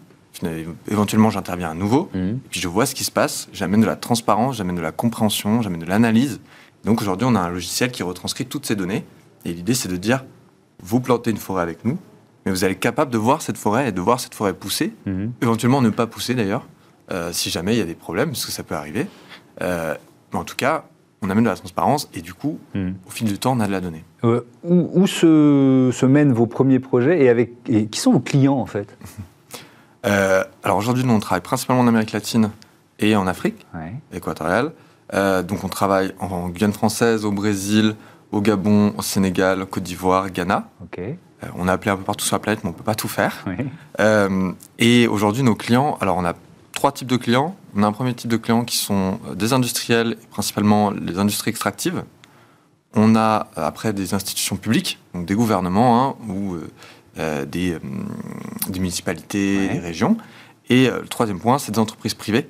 Éventuellement, 0.88 1.30
j'interviens 1.30 1.70
à 1.70 1.74
nouveau 1.74 2.10
mm. 2.14 2.18
et 2.18 2.48
puis 2.50 2.60
je 2.60 2.68
vois 2.68 2.86
ce 2.86 2.94
qui 2.94 3.04
se 3.04 3.10
passe. 3.10 3.48
J'amène 3.52 3.80
de 3.80 3.86
la 3.86 3.96
transparence, 3.96 4.56
j'amène 4.56 4.76
de 4.76 4.80
la 4.80 4.92
compréhension, 4.92 5.62
j'amène 5.62 5.80
de 5.80 5.86
l'analyse. 5.86 6.40
Donc 6.84 7.00
aujourd'hui, 7.00 7.26
on 7.30 7.34
a 7.34 7.40
un 7.40 7.50
logiciel 7.50 7.92
qui 7.92 8.02
retranscrit 8.02 8.46
toutes 8.46 8.66
ces 8.66 8.76
données 8.76 9.04
et 9.44 9.52
l'idée 9.52 9.74
c'est 9.74 9.88
de 9.88 9.96
dire 9.96 10.24
vous 10.82 11.00
plantez 11.00 11.30
une 11.30 11.36
forêt 11.36 11.62
avec 11.62 11.84
nous, 11.84 11.98
mais 12.44 12.52
vous 12.52 12.64
allez 12.64 12.74
être 12.74 12.80
capable 12.80 13.10
de 13.10 13.18
voir 13.18 13.42
cette 13.42 13.56
forêt 13.56 13.88
et 13.88 13.92
de 13.92 14.00
voir 14.00 14.20
cette 14.20 14.34
forêt 14.34 14.52
pousser, 14.52 14.92
mm. 15.06 15.26
éventuellement 15.42 15.82
ne 15.82 15.90
pas 15.90 16.06
pousser 16.06 16.34
d'ailleurs, 16.34 16.66
euh, 17.10 17.32
si 17.32 17.50
jamais 17.50 17.74
il 17.74 17.78
y 17.78 17.82
a 17.82 17.86
des 17.86 17.94
problèmes, 17.94 18.30
parce 18.30 18.46
que 18.46 18.52
ça 18.52 18.62
peut 18.62 18.74
arriver. 18.74 19.06
mais 19.60 20.38
en 20.38 20.44
tout 20.44 20.56
cas, 20.56 20.84
on 21.22 21.30
amène 21.30 21.44
de 21.44 21.48
la 21.48 21.56
transparence 21.56 22.08
et 22.14 22.20
du 22.20 22.34
coup, 22.34 22.58
hmm. 22.74 22.90
au 23.06 23.10
fil 23.10 23.28
du 23.28 23.38
temps, 23.38 23.56
on 23.56 23.60
a 23.60 23.66
de 23.66 23.72
la 23.72 23.80
donnée. 23.80 24.04
Euh, 24.24 24.44
où, 24.64 25.06
se, 25.06 26.04
mènent 26.04 26.32
vos 26.32 26.46
premiers 26.46 26.80
projets 26.80 27.22
et, 27.22 27.28
avec, 27.28 27.52
et 27.68 27.86
qui 27.86 28.00
sont 28.00 28.12
vos 28.12 28.20
clients 28.20 28.58
en 28.58 28.66
fait? 28.66 28.96
Euh, 30.04 30.42
Alors 30.64 30.78
aujourd'hui, 30.78 31.04
nous, 31.04 31.14
on 31.14 31.20
travaille 31.20 31.42
principalement 31.42 31.80
en 31.80 31.86
Amérique 31.86 32.10
latine 32.10 32.50
et 32.98 33.14
en 33.14 33.28
Afrique 33.28 33.64
équatoriale. 34.12 34.72
Euh, 35.14 35.44
donc 35.44 35.62
on 35.62 35.68
travaille 35.68 36.12
en 36.18 36.48
Guyane 36.48 36.72
française, 36.72 37.24
au 37.24 37.30
Brésil, 37.30 37.94
au 38.32 38.40
Gabon, 38.40 38.94
au 38.98 39.02
Sénégal, 39.02 39.64
Côte 39.66 39.84
d'Ivoire, 39.84 40.30
Ghana. 40.30 40.68
on 41.56 41.68
a 41.68 41.72
appelé 41.72 41.90
un 41.90 41.96
peu 41.96 42.04
partout 42.04 42.24
sur 42.24 42.34
la 42.34 42.40
planète, 42.40 42.64
mais 42.64 42.70
on 42.70 42.72
ne 42.72 42.78
peut 42.78 42.84
pas 42.84 42.94
tout 42.94 43.08
faire. 43.08 43.44
et 44.78 45.06
aujourd'hui, 45.06 45.42
nos 45.42 45.54
clients, 45.54 45.96
alors 46.00 46.16
on 46.16 46.24
a 46.24 46.34
trois 46.82 46.90
types 46.90 47.06
de 47.06 47.16
clients. 47.16 47.54
On 47.76 47.84
a 47.84 47.86
un 47.86 47.92
premier 47.92 48.12
type 48.12 48.28
de 48.28 48.36
clients 48.36 48.64
qui 48.64 48.76
sont 48.76 49.20
euh, 49.28 49.36
des 49.36 49.52
industriels, 49.52 50.16
principalement 50.30 50.90
les 50.90 51.16
industries 51.16 51.50
extractives. 51.50 52.02
On 52.94 53.14
a 53.14 53.46
euh, 53.56 53.64
après 53.64 53.92
des 53.92 54.14
institutions 54.14 54.56
publiques, 54.56 54.98
donc 55.14 55.24
des 55.24 55.36
gouvernements 55.36 56.02
hein, 56.02 56.16
ou 56.28 56.56
euh, 57.18 57.44
des, 57.44 57.78
municipalités, 58.74 59.68
des 59.68 59.78
régions. 59.78 60.16
Et 60.68 60.88
le 60.88 61.06
troisième 61.06 61.38
point, 61.38 61.58
c'est 61.58 61.70
des 61.70 61.78
entreprises 61.78 62.14
privées 62.14 62.48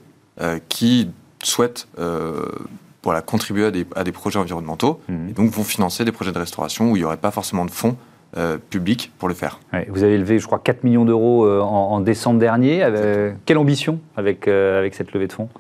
qui 0.69 1.11
souhaitent 1.43 1.89
voilà, 3.03 3.21
contribuer 3.21 3.67
à 3.97 4.05
des, 4.05 4.13
projets 4.13 4.39
environnementaux 4.39 5.01
mmh. 5.09 5.29
et 5.31 5.33
donc 5.33 5.51
vont 5.51 5.65
financer 5.65 6.05
des 6.05 6.13
projets 6.13 6.33
de 6.33 6.39
restauration 6.39 6.91
où 6.93 6.97
il 6.97 7.01
n'y 7.01 7.05
aurait 7.05 7.17
pas 7.17 7.31
forcément 7.31 7.65
de 7.65 7.71
fonds 7.71 7.97
euh, 8.39 8.57
public 8.71 9.13
pour 9.19 9.29
le 9.29 9.35
faire. 9.35 9.61
vous 9.89 10.03
avez 10.03 10.17
levé, 10.17 10.39
je 10.39 10.47
crois, 10.47 10.59
4 10.59 10.85
millions 10.85 11.05
d'euros 11.05 11.45
euh, 11.45 11.61
en, 11.61 12.01
décembre 12.01 12.41
dernier. 12.41 12.83
quelle 13.45 13.59
ambition 13.59 14.01
avec, 14.17 14.49
euh, 14.49 14.79
avec 14.79 14.95
cette 14.95 15.13
levée 15.13 15.27
de 15.27 15.35
fonds? 15.35 15.51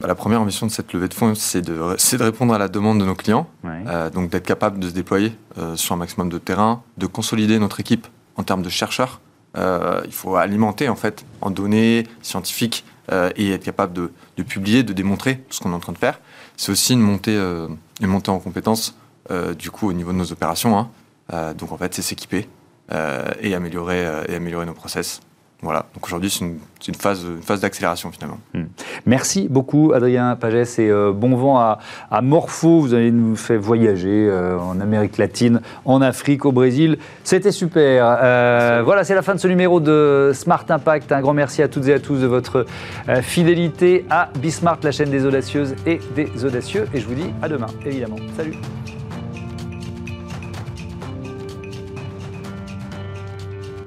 Bah, 0.00 0.06
La 0.06 0.14
première 0.14 0.42
ambition 0.42 0.66
de 0.66 0.70
cette 0.70 0.92
levée 0.92 1.08
de 1.08 1.14
fonds, 1.14 1.34
c'est 1.34 1.62
de, 1.62 1.72
de, 1.72 2.22
répondre 2.22 2.52
à 2.52 2.58
la 2.58 2.68
demande 2.68 3.00
de 3.00 3.06
nos 3.06 3.14
clients, 3.14 3.46
donc 4.12 4.28
d'être 4.28 4.44
capable 4.44 4.80
de 4.80 4.88
se 4.88 4.92
déployer 4.92 5.32
sur 5.76 5.94
un 5.94 5.98
maximum 5.98 6.28
de 6.28 6.36
terrain, 6.36 6.82
de 6.98 7.06
consolider 7.06 7.58
notre 7.58 7.80
équipe 7.80 8.06
en 8.36 8.42
termes 8.42 8.62
de 8.62 8.68
chercheurs. 8.68 9.22
il 9.56 10.12
faut 10.12 10.36
alimenter 10.36 10.90
en 10.90 10.96
fait 10.96 11.24
en 11.40 11.50
données 11.50 12.04
scientifiques 12.20 12.84
et 13.10 13.52
être 13.52 13.64
capable 13.64 13.94
de, 13.94 14.10
de, 14.36 14.42
publier, 14.42 14.82
de 14.82 14.92
démontrer 14.92 15.42
ce 15.48 15.60
qu'on 15.60 15.72
est 15.72 15.76
en 15.76 15.80
train 15.80 15.94
de 15.94 15.98
faire. 15.98 16.20
C'est 16.56 16.72
aussi 16.72 16.92
une 16.92 17.00
montée, 17.00 17.38
montée 18.00 18.30
en 18.30 18.38
compétences 18.38 18.94
du 19.58 19.70
coup 19.70 19.88
au 19.88 19.92
niveau 19.92 20.12
de 20.12 20.18
nos 20.18 20.32
opérations. 20.32 20.78
Hein. 20.78 20.90
Euh, 21.32 21.54
donc 21.54 21.72
en 21.72 21.78
fait, 21.78 21.94
c'est 21.94 22.02
s'équiper 22.02 22.48
euh, 22.92 23.30
et, 23.40 23.54
améliorer, 23.54 24.06
euh, 24.06 24.24
et 24.28 24.34
améliorer 24.34 24.66
nos 24.66 24.74
process. 24.74 25.20
Voilà, 25.64 25.86
donc 25.94 26.06
aujourd'hui 26.06 26.30
c'est 26.30 26.44
une, 26.44 26.94
phase, 26.94 27.24
une 27.24 27.42
phase 27.42 27.60
d'accélération 27.60 28.10
finalement. 28.12 28.38
Hmm. 28.52 28.64
Merci 29.06 29.48
beaucoup 29.48 29.92
Adrien 29.94 30.36
Pagès 30.36 30.78
et 30.78 30.90
bon 31.12 31.34
vent 31.34 31.58
à, 31.58 31.78
Morpho. 32.22 32.80
Vous 32.80 32.94
allez 32.94 33.10
nous 33.10 33.34
faire 33.34 33.58
voyager 33.60 34.30
en 34.60 34.80
Amérique 34.80 35.18
latine, 35.18 35.60
en 35.84 36.02
Afrique, 36.02 36.44
au 36.44 36.52
Brésil. 36.52 36.98
C'était 37.24 37.52
super. 37.52 38.04
voilà, 38.84 39.04
c'est 39.04 39.14
la 39.14 39.22
fin 39.22 39.34
de 39.34 39.40
ce 39.40 39.48
numéro 39.48 39.80
de 39.80 40.32
Smart 40.34 40.64
Impact. 40.68 41.12
Un 41.12 41.20
grand 41.20 41.34
merci 41.34 41.62
à 41.62 41.68
toutes 41.68 41.88
et 41.88 41.94
à 41.94 41.98
tous 41.98 42.18
de 42.20 42.26
votre 42.26 42.66
fidélité 43.22 44.04
à 44.10 44.28
Bismart, 44.38 44.78
la 44.82 44.92
chaîne 44.92 45.10
des 45.10 45.24
audacieuses 45.24 45.74
et 45.86 46.00
des 46.14 46.44
audacieux. 46.44 46.86
Et 46.92 47.00
je 47.00 47.06
vous 47.06 47.14
dis 47.14 47.32
à 47.42 47.48
demain, 47.48 47.68
évidemment. 47.84 48.16
Salut 48.36 48.54